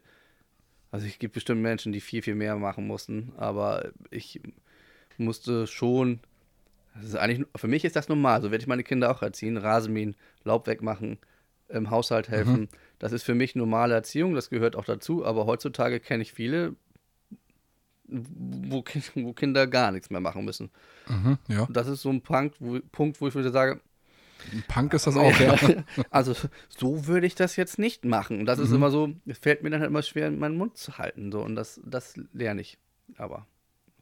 [0.90, 4.40] Also es gibt bestimmt Menschen, die viel, viel mehr machen mussten, aber ich
[5.18, 6.20] musste schon,
[6.94, 9.58] das ist eigentlich, für mich ist das normal, so werde ich meine Kinder auch erziehen,
[9.58, 11.18] Rasenmähen, Laub wegmachen,
[11.68, 12.70] im Haushalt helfen.
[12.98, 16.76] Das ist für mich normale Erziehung, das gehört auch dazu, aber heutzutage kenne ich viele,
[18.08, 18.84] wo,
[19.14, 20.70] wo Kinder gar nichts mehr machen müssen.
[21.08, 21.66] Mhm, ja.
[21.70, 23.80] Das ist so ein Punkt, wo, Punkt, wo ich wieder sage,
[24.52, 25.56] Ein Punk ist das auch, ja.
[26.10, 26.34] Also
[26.68, 28.40] so würde ich das jetzt nicht machen.
[28.40, 28.76] Und das ist Mhm.
[28.76, 31.32] immer so, es fällt mir dann halt immer schwer, meinen Mund zu halten.
[31.32, 31.40] So.
[31.42, 32.78] Und das, das lerne ich.
[33.16, 33.46] Aber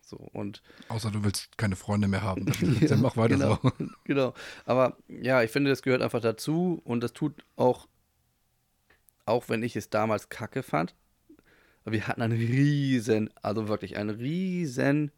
[0.02, 0.16] so.
[0.16, 2.44] Und Außer du willst keine Freunde mehr haben.
[2.46, 3.72] Dann, dann mach weiter genau, so.
[4.05, 4.34] genau.
[4.66, 7.86] Aber ja, ich finde, das gehört einfach dazu und das tut auch,
[9.24, 10.94] auch wenn ich es damals kacke fand,
[11.85, 15.11] wir hatten einen riesen, also wirklich einen riesen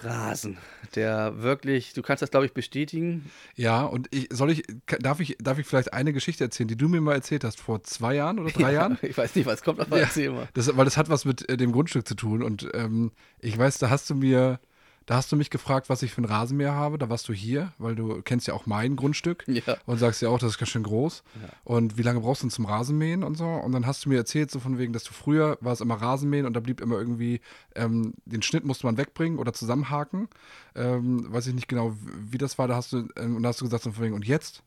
[0.00, 0.58] Rasen,
[0.94, 3.30] der wirklich, du kannst das glaube ich bestätigen.
[3.54, 4.64] Ja, und ich, soll ich,
[5.00, 7.82] darf ich, darf ich vielleicht eine Geschichte erzählen, die du mir mal erzählt hast vor
[7.82, 8.98] zwei Jahren oder drei Jahren?
[9.00, 10.04] Ich weiß nicht, was kommt, aber Ja.
[10.04, 10.48] erzähl mal.
[10.52, 12.42] Das, weil das hat was mit äh, dem Grundstück zu tun.
[12.42, 14.60] Und ähm, ich weiß, da hast du mir,
[15.06, 16.98] da hast du mich gefragt, was ich für ein Rasenmäher habe.
[16.98, 19.76] Da warst du hier, weil du kennst ja auch mein Grundstück Ja.
[19.86, 21.22] und sagst ja auch, das ist ganz schön groß.
[21.40, 21.48] Ja.
[21.64, 23.46] Und wie lange brauchst du denn zum Rasenmähen und so?
[23.46, 25.94] Und dann hast du mir erzählt, so von wegen, dass du früher war es immer
[25.94, 27.40] Rasenmähen und da blieb immer irgendwie,
[27.76, 30.28] ähm, den Schnitt musste man wegbringen oder zusammenhaken.
[30.74, 31.96] Ähm, weiß ich nicht genau,
[32.30, 32.66] wie das war.
[32.68, 34.62] Da hast du, ähm, und da hast du gesagt, so von wegen, und jetzt?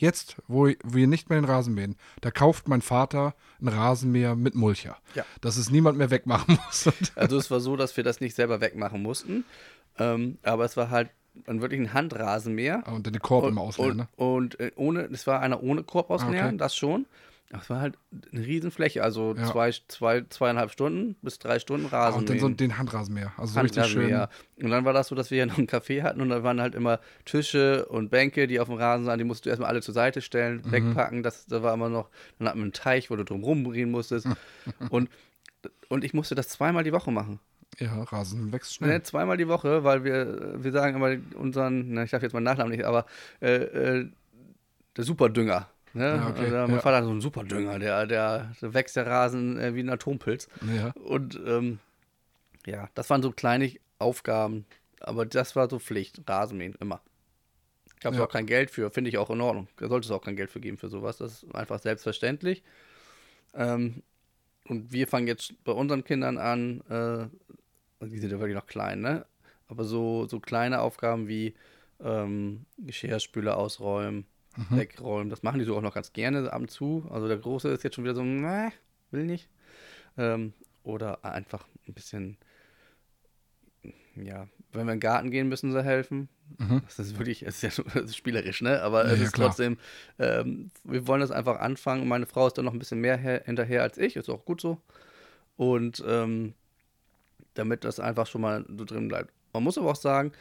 [0.00, 4.54] Jetzt, wo wir nicht mehr den Rasen mähen, da kauft mein Vater einen Rasenmäher mit
[4.54, 4.96] Mulcher.
[5.14, 5.24] Ja.
[5.40, 6.86] Dass es niemand mehr wegmachen muss.
[6.86, 9.44] Und Also es war so, dass wir das nicht selber wegmachen mussten,
[9.98, 11.10] ähm, aber es war halt
[11.46, 12.84] ein wirklich ein Handrasenmäher.
[12.86, 14.08] und dann die Korb und, immer ausleeren, und, ne?
[14.16, 16.56] und äh, ohne, es war einer ohne Korb ausleeren, Okay.
[16.56, 17.06] das schon.
[17.50, 17.96] Es war halt
[18.30, 19.50] eine Riesenfläche, also Ja.
[19.50, 22.18] zwei, zwei, zweieinhalb Stunden bis drei Stunden Ah, Rasen.
[22.18, 23.32] und dann so den Handrasenmäher.
[23.38, 24.26] Also so richtig schön.
[24.62, 26.60] Und dann war das so, dass wir ja noch einen Café hatten und da waren
[26.60, 29.80] halt immer Tische und Bänke, die auf dem Rasen sahen, die musst du erstmal alle
[29.80, 30.72] zur Seite stellen, Mhm.
[30.72, 31.22] wegpacken.
[31.22, 34.26] Das, da war immer noch, dann hatten wir einen Teich, wo du drum rumdrehen musstest.
[34.90, 35.08] und,
[35.88, 37.40] und ich musste das zweimal die Woche machen.
[37.78, 38.90] Ja, Rasen wächst schnell.
[38.90, 42.42] Ne, zweimal die Woche, weil wir, wir sagen immer unseren, na, ich darf jetzt meinen
[42.44, 43.06] Nachnamen nicht, aber
[43.40, 44.08] äh, äh,
[44.96, 45.66] der Superdünger.
[45.94, 46.04] Ne?
[46.16, 46.82] Ja, okay, Oder mein ja.
[46.82, 50.48] Vater hat so einen Superdünger, der, der, der wächst der Rasen äh, wie ein Atompilz.
[50.76, 50.90] Ja.
[51.02, 51.78] Und ähm,
[52.66, 54.66] ja, das waren so kleine Aufgaben,
[55.00, 57.00] aber das war so Pflicht, Rasenmähen, immer.
[58.00, 58.24] Gab es Ja.
[58.26, 59.68] auch kein Geld für, finde ich auch in Ordnung.
[59.76, 61.16] Da sollte es auch kein Geld für geben für sowas.
[61.16, 62.62] Das ist einfach selbstverständlich.
[63.54, 64.02] Ähm,
[64.66, 69.00] und wir fangen jetzt bei unseren Kindern an, äh, die sind ja wirklich noch klein,
[69.00, 69.26] ne?
[69.66, 71.54] Aber so, so kleine Aufgaben wie
[72.00, 74.26] ähm, Geschirrspüler ausräumen,
[74.70, 77.06] wegräumen, das machen die so auch noch ganz gerne ab und zu.
[77.10, 78.72] Also der Große ist jetzt schon wieder so, ne,
[79.10, 79.48] will nicht.
[80.16, 80.52] Ähm,
[80.82, 82.36] oder einfach ein bisschen,
[84.16, 86.28] ja, wenn wir in den Garten gehen, müssen sie helfen.
[86.58, 86.82] Mhm.
[86.86, 88.82] Das ist wirklich, es ist ja ist spielerisch, ne?
[88.82, 89.48] Aber Ja, es ja, ist klar.
[89.48, 89.78] trotzdem,
[90.18, 92.08] ähm, wir wollen das einfach anfangen.
[92.08, 94.60] Meine Frau ist da noch ein bisschen mehr her, hinterher als ich, ist auch gut
[94.60, 94.80] so.
[95.56, 96.54] Und ähm,
[97.54, 99.32] damit das einfach schon mal so drin bleibt.
[99.52, 100.32] Man muss aber auch sagen,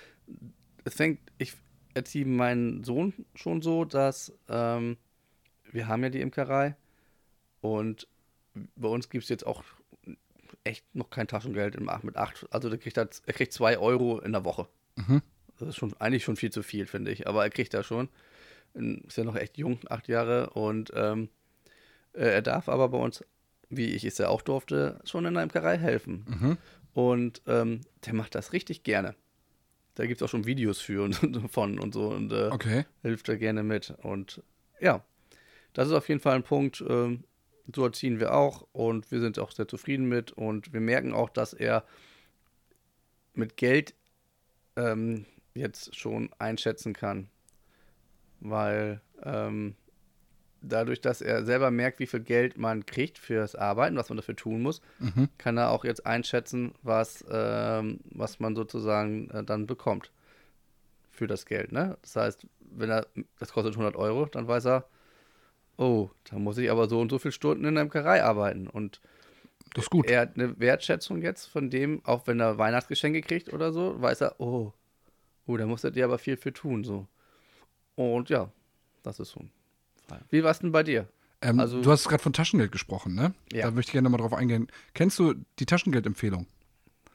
[0.83, 1.53] es fängt, ich
[1.97, 4.97] erziehe meinen Sohn schon so, dass ähm,
[5.71, 6.75] wir haben ja die Imkerei
[7.61, 8.07] und
[8.75, 9.63] bei uns gibt es jetzt auch
[10.63, 12.45] echt noch kein Taschengeld im Ach- mit acht.
[12.51, 14.67] Also der kriegt er, er kriegt zwei Euro in der Woche.
[14.95, 15.21] Mhm.
[15.57, 17.27] Das ist schon eigentlich schon viel zu viel, finde ich.
[17.27, 18.09] Aber er kriegt da schon.
[18.73, 20.51] Ist ja noch echt jung, acht Jahre.
[20.51, 21.29] Und ähm,
[22.13, 23.23] äh, er darf aber bei uns,
[23.69, 26.25] wie ich es ja auch durfte, schon in der Imkerei helfen.
[26.27, 26.57] Mhm.
[26.93, 29.15] Und ähm, der macht das richtig gerne.
[29.97, 31.15] Da gibt es auch schon Videos für und,
[31.51, 32.09] von und so.
[32.09, 32.85] Und äh, Okay.
[33.01, 33.95] hilft er gerne mit.
[34.03, 34.43] Und
[34.79, 35.03] ja,
[35.73, 37.23] das ist auf jeden Fall ein Punkt, ähm,
[37.75, 41.29] so erziehen wir auch und wir sind auch sehr zufrieden mit und wir merken auch,
[41.29, 41.83] dass er
[43.33, 43.95] mit Geld
[44.75, 45.25] ähm,
[45.55, 47.27] jetzt schon einschätzen kann,
[48.39, 49.75] weil ähm,
[50.61, 54.35] dadurch, dass er selber merkt, wie viel Geld man kriegt fürs Arbeiten, was man dafür
[54.35, 55.29] tun muss, Mhm.
[55.37, 60.11] kann er auch jetzt einschätzen, was, ähm, was man sozusagen äh, dann bekommt
[61.11, 61.71] für das Geld.
[61.71, 61.97] Ne?
[62.01, 63.07] Das heißt, wenn er,
[63.39, 64.85] das kostet 100 Euro, dann weiß er,
[65.77, 68.67] oh, da muss ich aber so und so viele Stunden in der Imkerei arbeiten.
[68.67, 68.99] Und
[69.73, 70.07] Das ist gut.
[70.09, 74.21] er hat eine Wertschätzung jetzt von dem, auch wenn er Weihnachtsgeschenke kriegt oder so, weiß
[74.21, 74.73] er, oh,
[75.45, 76.83] oh da muss er dir aber viel für tun.
[76.83, 77.07] So.
[77.95, 78.51] Und ja,
[79.03, 79.41] das ist so.
[80.29, 81.07] Wie war es denn bei dir?
[81.41, 83.33] Ähm, also- du hast gerade von Taschengeld gesprochen, ne?
[83.51, 83.63] Ja.
[83.65, 84.67] Da möchte ich gerne mal drauf eingehen.
[84.93, 86.47] Kennst du die Taschengeldempfehlung?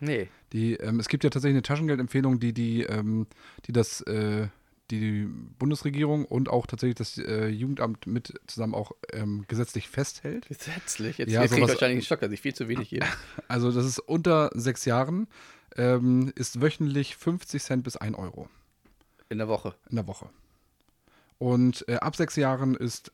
[0.00, 0.28] Nee.
[0.52, 3.26] Die, ähm, es gibt ja tatsächlich eine Taschengeldempfehlung, die, die, ähm,
[3.66, 4.48] die das, äh,
[4.90, 5.24] die, die
[5.58, 10.46] Bundesregierung und auch tatsächlich das äh, Jugendamt mit zusammen auch ähm, gesetzlich festhält.
[10.48, 11.18] Gesetzlich.
[11.18, 13.06] Jetzt, Ja, jetzt krieg ich wahrscheinlich einen Schock, dass ich viel zu wenig gebe.
[13.48, 15.28] Also das ist unter sechs Jahren,
[15.76, 18.48] ähm, ist wöchentlich 50 Cent bis 1 Euro
[19.30, 19.74] In der Woche.
[19.88, 20.28] in der Woche.
[21.42, 23.10] Und äh, ab sechs Jahren ist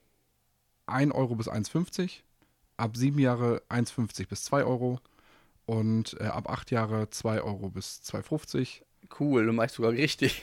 [0.84, 2.20] 1 Euro bis 1,50.
[2.76, 5.00] Ab sieben Jahre 1,50 bis 2 Euro.
[5.64, 8.82] Und äh, ab acht Jahre 2 Euro bis 2,50.
[9.18, 10.42] Cool, du machst sogar richtig.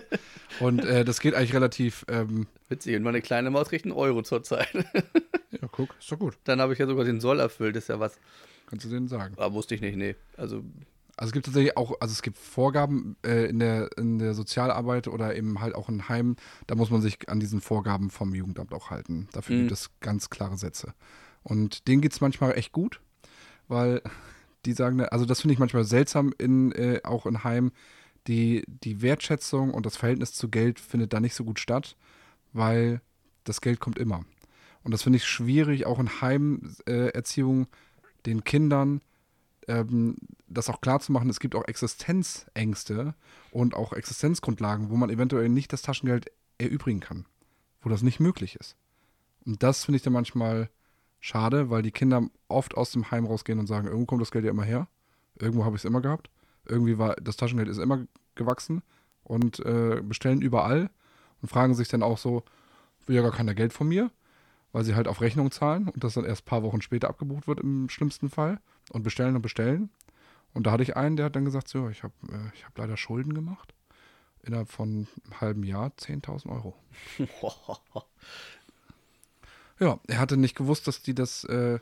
[0.60, 4.22] Und äh, das geht eigentlich relativ, ähm, Witzig, und meine kleine Maus kriegt einen Euro
[4.22, 4.72] zurzeit.
[5.50, 6.38] ja guck, ist doch gut.
[6.44, 8.20] Dann habe ich ja sogar den Soll erfüllt, ist ja was.
[8.66, 9.34] Kannst du denen sagen.
[9.36, 10.14] Aber wusste ich nicht, nee.
[10.36, 10.62] Also,
[11.16, 15.08] Also es gibt tatsächlich auch, also es gibt Vorgaben äh, in, der, in der Sozialarbeit
[15.08, 16.36] oder eben halt auch in Heimen,
[16.66, 19.28] da muss man sich an diesen Vorgaben vom Jugendamt auch halten.
[19.32, 19.60] Dafür Mhm.
[19.60, 20.92] gibt es ganz klare Sätze.
[21.42, 23.00] Und denen geht es manchmal echt gut,
[23.68, 24.02] weil
[24.66, 27.72] die sagen, also das finde ich manchmal seltsam in, äh, auch in Heimen,
[28.26, 31.96] die, die Wertschätzung und das Verhältnis zu Geld findet da nicht so gut statt,
[32.52, 33.00] weil
[33.44, 34.24] das Geld kommt immer.
[34.82, 37.66] Und das finde ich schwierig, auch in Heimerziehung äh,
[38.26, 39.00] den Kindern
[39.68, 40.16] ähm,
[40.48, 43.14] das auch klar zu machen, es gibt auch Existenzängste
[43.50, 47.26] und auch Existenzgrundlagen, wo man eventuell nicht das Taschengeld erübrigen kann,
[47.82, 48.76] wo das nicht möglich ist.
[49.44, 50.70] Und das finde ich dann manchmal
[51.20, 54.44] schade, weil die Kinder oft aus dem Heim rausgehen und sagen, irgendwo kommt das Geld
[54.44, 54.88] ja immer her,
[55.38, 56.30] irgendwo habe ich es immer gehabt,
[56.64, 58.82] irgendwie war das Taschengeld ist immer gewachsen
[59.24, 60.90] und äh, bestellen überall
[61.42, 62.44] und fragen sich dann auch so,
[63.06, 64.10] will ja gar keiner Geld von mir,
[64.72, 67.48] weil sie halt auf Rechnung zahlen und das dann erst ein paar Wochen später abgebucht
[67.48, 68.60] wird im schlimmsten Fall
[68.90, 69.90] und bestellen und bestellen.
[70.52, 72.76] Und da hatte ich einen, der hat dann gesagt, so, ich habe äh, ich hab
[72.78, 73.74] leider Schulden gemacht.
[74.42, 76.74] Innerhalb von einem halben Jahr 10.000 Euro.
[79.78, 81.78] Ja, er hatte nicht gewusst, dass die das, äh,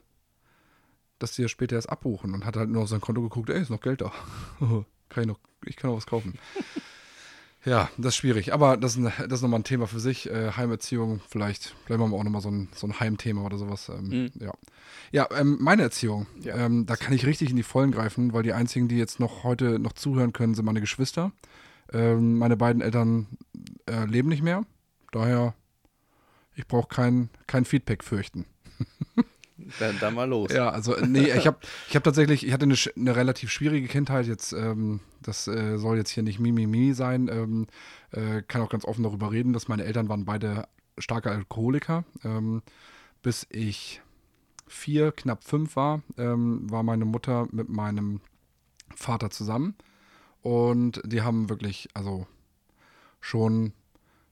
[1.21, 3.61] dass die das später erst abbuchen und hat halt nur auf sein Konto geguckt, ey,
[3.61, 4.13] ist noch Geld da.
[5.09, 6.37] kann ich, noch, ich kann noch was kaufen.
[7.65, 8.53] ja, das ist schwierig.
[8.53, 10.29] Aber das ist, das ist nochmal ein Thema für sich.
[10.29, 13.89] Äh, Heimerziehung, vielleicht, vielleicht machen wir auch nochmal so ein, so ein Heimthema oder sowas.
[13.89, 14.31] Ähm, Mhm.
[14.39, 14.53] Ja,
[15.13, 16.27] ja ähm, meine Erziehung.
[16.41, 16.57] Ja.
[16.57, 19.45] Ähm, da kann ich richtig in die Vollen greifen, weil die einzigen, die jetzt noch
[19.45, 21.33] heute noch zuhören können, sind meine Geschwister.
[21.93, 23.27] Ähm, meine beiden Eltern
[23.89, 24.65] äh, leben nicht mehr.
[25.13, 25.55] Daher,
[26.55, 28.47] ich brauche kein, kein Feedback fürchten.
[29.79, 30.53] Dann, dann mal los.
[30.53, 34.27] Ja, also nee, ich habe ich hab tatsächlich, ich hatte eine, eine relativ schwierige Kindheit.
[34.27, 37.29] Jetzt, ähm, das äh, soll jetzt hier nicht Mimimi sein.
[37.29, 37.67] Ähm,
[38.11, 40.67] äh, kann auch ganz offen darüber reden, dass meine Eltern waren beide
[40.99, 42.05] starke Alkoholiker.
[42.25, 42.63] Ähm,
[43.23, 44.03] bis ich
[44.67, 48.21] vier, knapp fünf war, ähm, war meine Mutter mit meinem
[48.97, 49.77] Vater zusammen.
[50.43, 52.27] Und die haben wirklich, also
[53.21, 53.73] schon,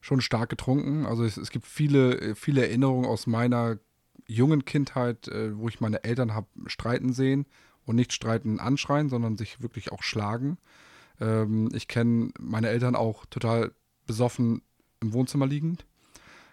[0.01, 1.07] schon stark getrunken.
[1.07, 3.79] Also es, es gibt viele, viele Erinnerungen aus meiner
[4.27, 7.47] jungen Kindheit, äh, wo ich meine Eltern habe streiten sehen
[7.85, 10.59] und nicht streiten anschreien, sondern sich wirklich auch schlagen.
[11.21, 13.73] Ähm, ich kenne meine Eltern auch total
[14.07, 14.63] besoffen
[15.01, 15.85] im Wohnzimmer liegend.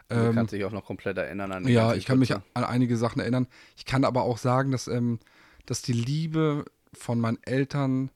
[0.10, 2.98] Du Ähm, kannst dich auch noch komplett erinnern an ja, ich kann mich an einige
[2.98, 3.48] Sachen erinnern.
[3.78, 5.20] Ich kann aber auch sagen, dass, ähm,
[5.68, 8.10] dass die Liebe von meinen Eltern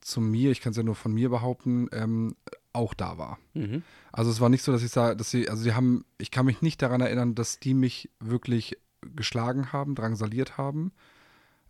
[0.00, 2.34] zu mir, ich kann es ja nur von mir behaupten, ähm,
[2.72, 3.38] auch da war.
[3.54, 3.82] Mhm.
[4.12, 6.46] Also es war nicht so, dass ich sage, dass sie, also sie haben, ich kann
[6.46, 8.76] mich nicht daran erinnern, dass die mich wirklich
[9.14, 10.92] geschlagen haben, drangsaliert haben.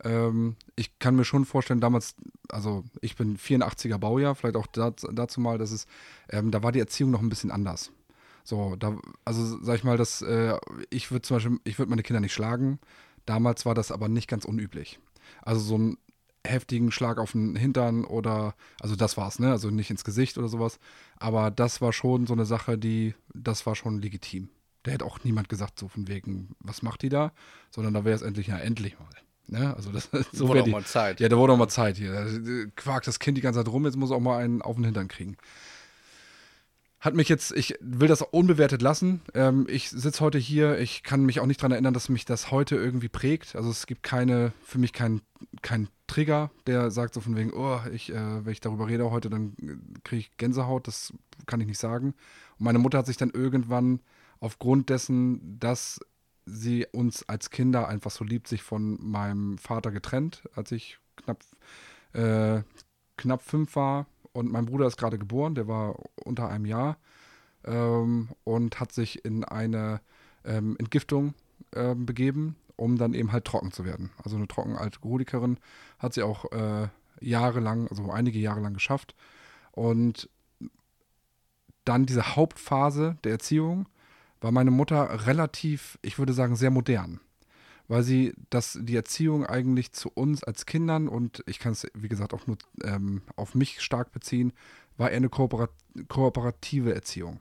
[0.04, 2.14] Ähm, ich kann mir schon vorstellen, damals,
[2.48, 5.86] also ich bin 84er Baujahr, vielleicht auch dazu, dazu mal, dass es,
[6.30, 7.90] ähm, da war die Erziehung noch ein bisschen anders.
[8.44, 10.56] So, da, also sag ich mal, dass äh,
[10.90, 12.78] ich würde zum Beispiel, ich würde meine Kinder nicht schlagen.
[13.26, 14.98] Damals war das aber nicht ganz unüblich.
[15.42, 15.98] Also so einen
[16.46, 19.50] heftigen Schlag auf den Hintern oder, also das war's, ne?
[19.50, 20.78] Also nicht ins Gesicht oder sowas.
[21.18, 24.48] Aber das war schon so eine Sache, die, das war schon legitim.
[24.82, 27.32] Da hätte auch niemand gesagt, so von wegen, was macht die da?
[27.70, 29.08] Sondern da wäre es endlich, ja, endlich mal.
[29.48, 29.74] Ne?
[29.74, 31.20] Also das so Wurde auch die, mal Zeit.
[31.20, 32.70] ja, da wurde auch mal Zeit hier.
[32.76, 35.08] Quakt das Kind die ganze Zeit rum, jetzt muss auch mal einen auf den Hintern
[35.08, 35.36] kriegen.
[37.00, 39.22] Hat mich jetzt, ich will das unbewertet lassen.
[39.32, 42.50] Ähm, ich sitze heute hier, ich kann mich auch nicht daran erinnern, dass mich das
[42.50, 43.54] heute irgendwie prägt.
[43.54, 45.22] Also es gibt keine, für mich keinen
[45.62, 49.30] kein Trigger, der sagt so von wegen, oh, ich, äh, wenn ich darüber rede heute,
[49.30, 49.54] dann
[50.02, 50.88] kriege ich Gänsehaut.
[50.88, 51.12] Das
[51.46, 52.14] kann ich nicht sagen.
[52.58, 54.00] Und meine Mutter hat sich dann irgendwann
[54.40, 56.00] aufgrund dessen, dass
[56.46, 61.44] sie uns als Kinder einfach so liebt, sich von meinem Vater getrennt, als ich knapp,
[62.12, 62.62] äh,
[63.16, 64.06] knapp fünf war.
[64.32, 66.96] Und mein Bruder ist gerade geboren, der war unter einem Jahr
[67.64, 70.00] ähm, und hat sich in eine
[70.44, 71.34] ähm, Entgiftung
[71.74, 74.10] ähm, begeben, um dann eben halt trocken zu werden.
[74.22, 75.58] Also eine Trockenalkoholikerin
[75.98, 76.88] hat sie auch äh,
[77.20, 79.14] jahrelang, also einige Jahre lang geschafft.
[79.72, 80.28] Und
[81.84, 83.86] dann diese Hauptphase der Erziehung
[84.40, 87.20] war meine Mutter relativ, ich würde sagen, sehr modern.
[87.88, 92.08] Weil sie das, die Erziehung eigentlich zu uns als Kindern und ich kann es, wie
[92.08, 94.52] gesagt, auch nur ähm, auf mich stark beziehen,
[94.98, 95.70] war eher eine Kooperat
[96.08, 97.40] kooperative Erziehung.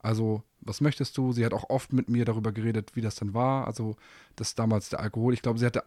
[0.00, 1.32] Also, was möchtest du?
[1.32, 3.66] Sie hat auch oft mit mir darüber geredet, wie das dann war.
[3.66, 3.96] Also,
[4.34, 5.34] das damals der Alkohol.
[5.34, 5.84] Ich glaube, sie hatte,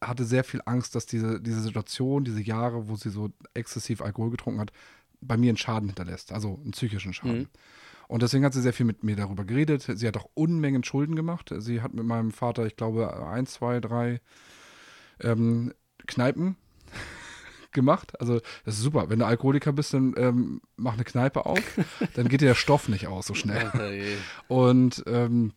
[0.00, 4.30] hatte sehr viel Angst, dass diese, diese Situation, diese Jahre, wo sie so exzessiv Alkohol
[4.30, 4.72] getrunken hat,
[5.20, 6.32] bei mir einen Schaden hinterlässt.
[6.32, 7.38] Also einen psychischen Schaden.
[7.38, 7.48] Mhm.
[8.08, 9.82] Und deswegen hat sie sehr viel mit mir darüber geredet.
[9.94, 11.52] Sie hat auch Unmengen Schulden gemacht.
[11.58, 14.20] Sie hat mit meinem Vater, ich glaube, ein, zwei, drei
[15.20, 15.72] ähm,
[16.06, 16.56] Kneipen
[17.72, 18.20] gemacht.
[18.20, 19.10] Also das ist super.
[19.10, 21.60] Wenn du Alkoholiker bist, dann ähm, mach eine Kneipe auf.
[22.14, 23.70] dann geht dir der Stoff nicht aus so schnell.
[23.92, 24.16] Je.
[24.48, 25.52] Und ähm,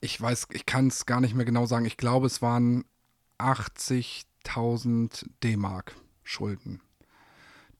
[0.00, 1.84] ich weiß, ich kann es gar nicht mehr genau sagen.
[1.84, 2.84] Ich glaube, es waren
[3.38, 6.80] 80.000 D-Mark Schulden.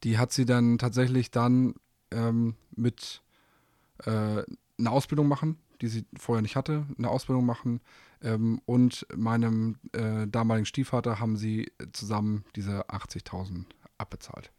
[0.03, 1.75] die hat sie dann tatsächlich dann
[2.11, 3.23] ähm, mit
[4.05, 4.43] äh,
[4.79, 7.81] einer Ausbildung machen, die sie vorher nicht hatte, eine Ausbildung machen
[8.23, 13.65] ähm, und meinem äh, damaligen Stiefvater haben sie zusammen diese 80.000
[13.99, 14.53] abbezahlt.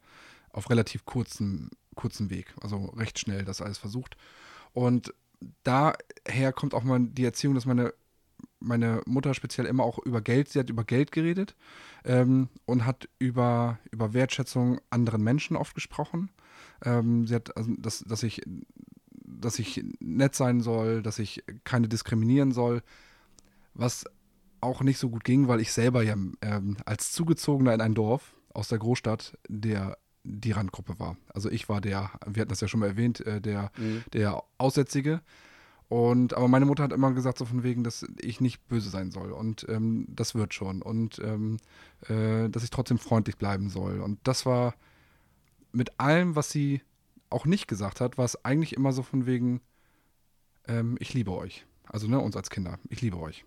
[0.52, 4.16] Auf relativ kurzen, kurzen Weg, also recht schnell das alles versucht.
[4.72, 5.14] Und
[5.64, 7.94] daher kommt auch mal die Erziehung, dass meine,
[8.60, 11.54] meine Mutter speziell immer auch über Geld, sie hat über Geld geredet
[12.04, 16.30] ähm, und hat über, über Wertschätzung anderen Menschen oft gesprochen.
[16.84, 18.42] Ähm, sie hat, also, dass, dass ich
[19.42, 22.82] dass ich nett sein soll, dass ich keine diskriminieren soll,
[23.74, 24.04] was
[24.60, 28.34] auch nicht so gut ging, weil ich selber ja ähm, als Zugezogener in ein Dorf
[28.54, 31.16] aus der Großstadt der die Randgruppe war.
[31.34, 34.04] Also ich war der, wir hatten das ja schon mal erwähnt, äh, der, mhm.
[34.12, 35.20] der Aussätzige.
[35.88, 39.10] Und aber meine Mutter hat immer gesagt, so von wegen, dass ich nicht böse sein
[39.10, 39.32] soll.
[39.32, 40.80] Und ähm, das wird schon.
[40.80, 41.58] Und ähm,
[42.08, 44.00] äh, dass ich trotzdem freundlich bleiben soll.
[44.00, 44.74] Und das war
[45.72, 46.82] mit allem, was sie
[47.32, 49.60] auch nicht gesagt hat, war es eigentlich immer so von wegen,
[50.68, 51.66] ähm, ich liebe euch.
[51.84, 53.44] Also ne, uns als Kinder, ich liebe euch.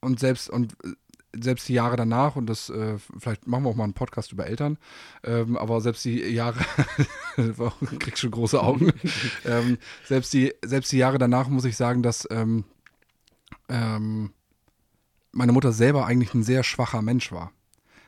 [0.00, 0.92] Und selbst, und äh,
[1.38, 4.46] selbst die Jahre danach, und das, äh, vielleicht machen wir auch mal einen Podcast über
[4.46, 4.78] Eltern,
[5.22, 6.58] ähm, aber selbst die Jahre,
[7.98, 8.92] kriegst schon große Augen,
[9.44, 12.64] ähm, selbst, die, selbst die Jahre danach muss ich sagen, dass ähm,
[13.68, 14.32] ähm,
[15.32, 17.52] meine Mutter selber eigentlich ein sehr schwacher Mensch war.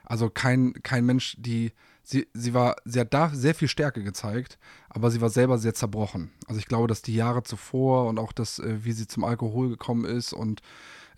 [0.04, 1.72] Also kein, kein Mensch, die,
[2.08, 5.74] sie, sie war, sie hat da sehr viel Stärke gezeigt, aber sie war selber sehr
[5.74, 6.30] zerbrochen.
[6.46, 9.68] Also ich glaube, dass die Jahre zuvor und auch das, äh, wie sie zum Alkohol
[9.68, 10.62] gekommen ist und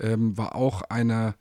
[0.01, 1.35] ähm, war auch eine,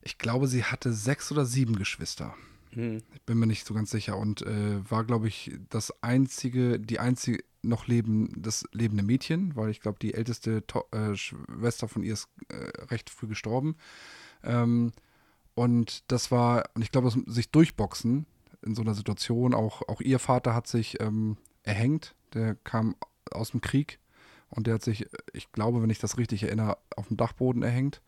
[0.00, 2.34] ich glaube, sie hatte sechs oder sieben Geschwister.
[2.70, 3.02] Hm.
[3.12, 4.16] Ich bin mir nicht so ganz sicher.
[4.16, 9.68] Und äh, war, glaube ich, das einzige, die einzige noch leben, das lebende Mädchen, weil
[9.68, 13.76] ich glaube, die älteste to äh, Schwester von ihr ist äh, recht früh gestorben.
[14.42, 14.92] Ähm,
[15.54, 18.26] und das war, und ich glaube, sich durchboxen
[18.62, 22.96] in so einer Situation, auch, auch ihr Vater hat sich ähm, erhängt, der kam
[23.30, 23.98] aus dem Krieg
[24.50, 28.00] und der hat sich, ich glaube, wenn ich das richtig erinnere, auf dem Dachboden erhängt.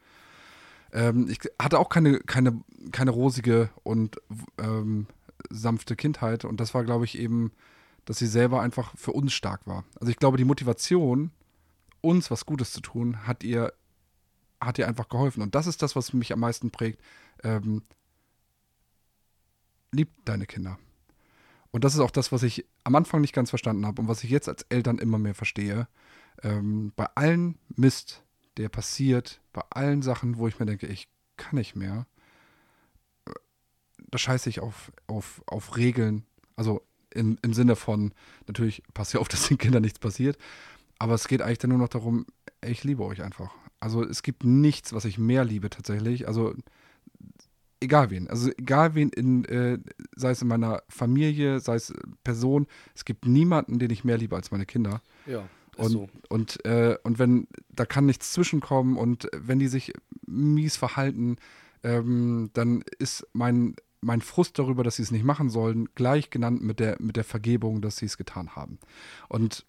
[0.92, 2.60] Ähm, ich hatte auch keine, keine,
[2.92, 4.16] keine rosige und
[4.58, 5.06] ähm,
[5.50, 7.52] sanfte Kindheit und das war, glaube ich, eben,
[8.04, 9.84] dass sie selber einfach für uns stark war.
[10.00, 11.30] Also ich glaube, die Motivation,
[12.00, 13.72] uns was Gutes zu tun, hat ihr,
[14.60, 15.42] hat ihr einfach geholfen.
[15.42, 17.00] Und das ist das, was mich am meisten prägt.
[17.42, 17.82] Ähm,
[19.92, 20.78] lieb deine Kinder.
[21.70, 24.24] Und das ist auch das, was ich am Anfang nicht ganz verstanden habe und was
[24.24, 25.88] ich jetzt als Eltern immer mehr verstehe.
[26.42, 28.22] Ähm, bei allen Mist,
[28.56, 32.06] der passiert, bei allen Sachen, wo ich mir denke, ich kann nicht mehr,
[34.10, 36.24] da scheiße ich auf, auf, auf Regeln.
[36.56, 38.12] Also im, im Sinne von,
[38.46, 40.38] natürlich passt ja auf, dass den Kindern nichts passiert,
[40.98, 42.26] aber es geht eigentlich dann nur noch darum,
[42.62, 43.50] ich liebe euch einfach.
[43.78, 46.28] Also es gibt nichts, was ich mehr liebe tatsächlich.
[46.28, 46.54] Also
[47.80, 48.28] egal wen.
[48.28, 49.78] Also egal wen, in, äh,
[50.14, 51.92] sei es in meiner Familie, sei es
[52.24, 55.02] Person, es gibt niemanden, den ich mehr liebe als meine Kinder.
[55.26, 55.48] Ja.
[55.76, 56.08] Und, so.
[56.28, 59.92] und, äh, und wenn, da kann nichts zwischenkommen und wenn die sich
[60.26, 61.36] mies verhalten,
[61.82, 66.62] ähm, dann ist mein, mein Frust darüber, dass sie es nicht machen sollen, gleich genannt
[66.62, 68.78] mit der, mit der Vergebung, dass sie es getan haben.
[69.28, 69.64] Und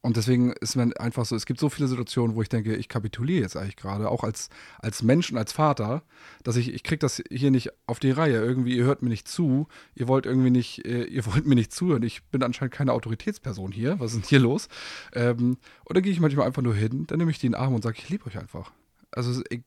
[0.00, 2.88] und deswegen ist man einfach so, es gibt so viele Situationen, wo ich denke, ich
[2.88, 6.02] kapituliere jetzt eigentlich gerade, auch als, als Mensch und als Vater,
[6.42, 8.38] dass ich, ich kriege das hier nicht auf die Reihe.
[8.38, 11.72] Irgendwie, ihr hört mir nicht zu, ihr wollt irgendwie nicht, äh, ihr wollt mir nicht
[11.72, 12.02] zuhören.
[12.02, 14.00] Ich bin anscheinend keine Autoritätsperson hier.
[14.00, 14.68] Was ist denn hier los?
[15.14, 17.60] Ähm, und dann gehe ich manchmal einfach nur hin, dann nehme ich die in den
[17.60, 18.72] Arm und sage, ich liebe euch einfach.
[19.10, 19.62] Also ich,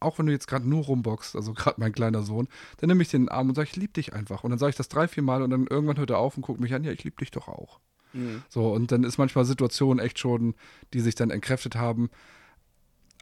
[0.00, 2.48] auch wenn du jetzt gerade nur rumboxst, also gerade mein kleiner Sohn,
[2.78, 4.44] dann nehme ich den in den Arm und sage, ich liebe dich einfach.
[4.44, 6.42] Und dann sage ich das drei, vier Mal und dann irgendwann hört er auf und
[6.42, 7.80] guckt mich an, ja, ich liebe dich doch auch.
[8.12, 8.42] Mhm.
[8.48, 10.54] So, und dann ist manchmal Situationen echt schon,
[10.92, 12.10] die sich dann entkräftet haben.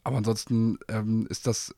[0.05, 1.75] Aber ansonsten ähm, ist das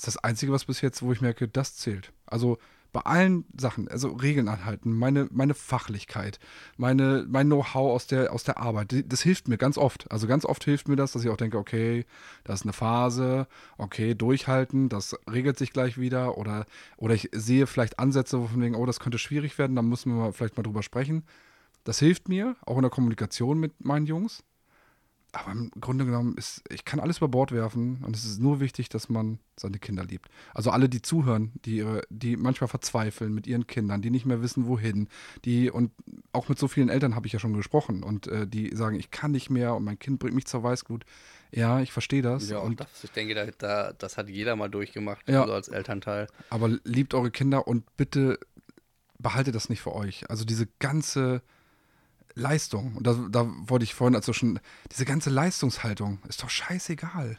[0.00, 2.12] ist das Einzige, was bis jetzt, wo ich merke, das zählt.
[2.24, 2.56] Also
[2.92, 6.40] bei allen Sachen, also Regeln anhalten, meine, meine Fachlichkeit,
[6.76, 10.10] meine, mein Know-how aus der, aus der Arbeit, das hilft mir ganz oft.
[10.10, 12.04] Also ganz oft hilft mir das, dass ich auch denke, okay,
[12.44, 13.46] das ist eine Phase,
[13.78, 16.66] okay, durchhalten, das regelt sich gleich wieder oder,
[16.96, 20.16] oder ich sehe vielleicht Ansätze, wo von wegen, oh, das könnte schwierig werden, da müssen
[20.16, 21.24] wir vielleicht mal drüber sprechen.
[21.90, 24.44] Das hilft mir, auch in der Kommunikation mit meinen Jungs.
[25.32, 28.60] Aber im Grunde genommen ist, ich kann alles über Bord werfen und es ist nur
[28.60, 30.28] wichtig, dass man seine Kinder liebt.
[30.54, 34.40] Also alle, die zuhören, die ihre, die manchmal verzweifeln mit ihren Kindern, die nicht mehr
[34.40, 35.08] wissen, wohin,
[35.44, 35.90] die und
[36.32, 39.10] auch mit so vielen Eltern habe ich ja schon gesprochen und äh, die sagen, ich
[39.10, 41.04] kann nicht mehr und mein Kind bringt mich zur Weißglut.
[41.50, 42.48] Ja, ich verstehe das.
[42.48, 45.66] Ja, und das, ich denke, da, da, das hat jeder mal durchgemacht, ja, also als
[45.66, 46.28] Elternteil.
[46.50, 48.38] Aber liebt eure Kinder und bitte
[49.18, 50.30] behaltet das nicht für euch.
[50.30, 51.42] Also diese ganze
[52.40, 52.96] Leistung.
[52.96, 54.58] Und da, da wollte ich vorhin also schon,
[54.90, 57.38] diese ganze Leistungshaltung ist doch scheißegal.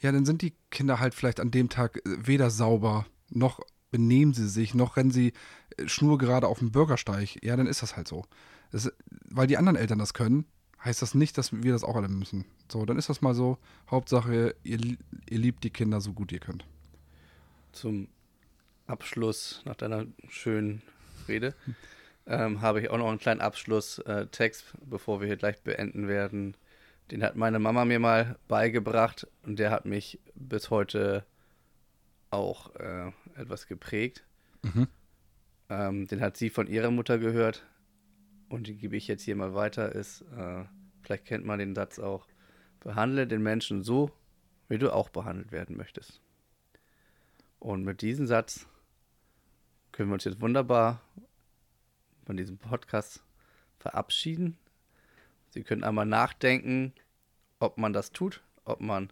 [0.00, 3.60] Ja, dann sind die Kinder halt vielleicht an dem Tag weder sauber noch
[3.90, 5.32] benehmen sie sich, noch rennen sie
[5.76, 7.42] äh, schnurgerade auf dem Bürgersteig.
[7.44, 8.24] Ja, dann ist das halt so.
[8.72, 8.92] Das,
[9.30, 10.46] weil die anderen Eltern das können,
[10.84, 12.44] heißt das nicht, dass wir das auch alle müssen.
[12.70, 13.58] So, dann ist das mal so.
[13.90, 14.78] Hauptsache, ihr,
[15.30, 16.66] ihr liebt die Kinder so gut ihr könnt.
[17.72, 18.08] Zum
[18.86, 20.82] Abschluss nach deiner schönen
[21.28, 21.54] Rede
[22.26, 26.56] ähm, habe ich auch noch einen kleinen Abschlusstext, äh, bevor wir hier gleich beenden werden.
[27.10, 31.26] Den hat meine Mama mir mal beigebracht und der hat mich bis heute
[32.30, 34.24] auch äh, etwas geprägt.
[34.62, 34.88] Mhm.
[35.68, 37.66] Ähm, den hat sie von ihrer Mutter gehört
[38.48, 39.92] und den gebe ich jetzt hier mal weiter.
[39.92, 40.64] Ist, äh,
[41.02, 42.26] vielleicht kennt man den Satz auch:
[42.80, 44.10] Behandle den Menschen so,
[44.68, 46.22] wie du auch behandelt werden möchtest.
[47.58, 48.66] Und mit diesem Satz
[49.92, 51.02] können wir uns jetzt wunderbar
[52.24, 53.22] von diesem Podcast
[53.78, 54.56] verabschieden.
[55.50, 56.92] Sie können einmal nachdenken,
[57.60, 59.10] ob man das tut, ob man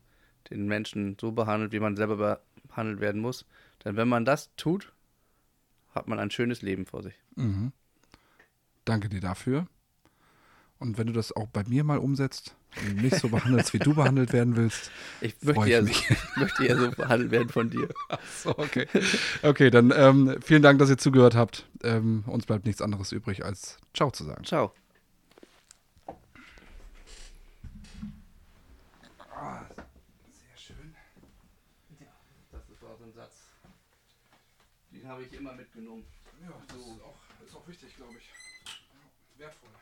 [0.50, 3.46] den Menschen so behandelt, wie man selber behandelt werden muss.
[3.84, 4.92] Denn wenn man das tut,
[5.94, 7.14] hat man ein schönes Leben vor sich.
[7.36, 7.72] Mhm.
[8.84, 9.68] Danke dir dafür.
[10.82, 13.94] Und wenn du das auch bei mir mal umsetzt und mich so behandelst, wie du
[14.02, 17.88] behandelt werden willst, ich möchte, ja, ich, möchte ja so behandelt werden von dir.
[18.08, 18.88] Ach so, okay.
[19.44, 21.68] Okay, dann ähm, vielen Dank, dass ihr zugehört habt.
[21.84, 24.44] Ähm, uns bleibt nichts anderes übrig, als Ciao zu sagen.
[24.44, 24.74] Ciao.
[29.28, 30.94] Sehr schön.
[32.00, 32.06] Ja,
[32.50, 33.34] das ist auch so ein Satz.
[34.90, 36.02] Den habe ich immer mitgenommen.
[36.42, 36.92] Ja, das so.
[36.92, 39.38] ist, auch, ist auch wichtig, glaube ich.
[39.38, 39.70] wertvoll.
[39.70, 39.78] Ja.
[39.78, 39.81] Muss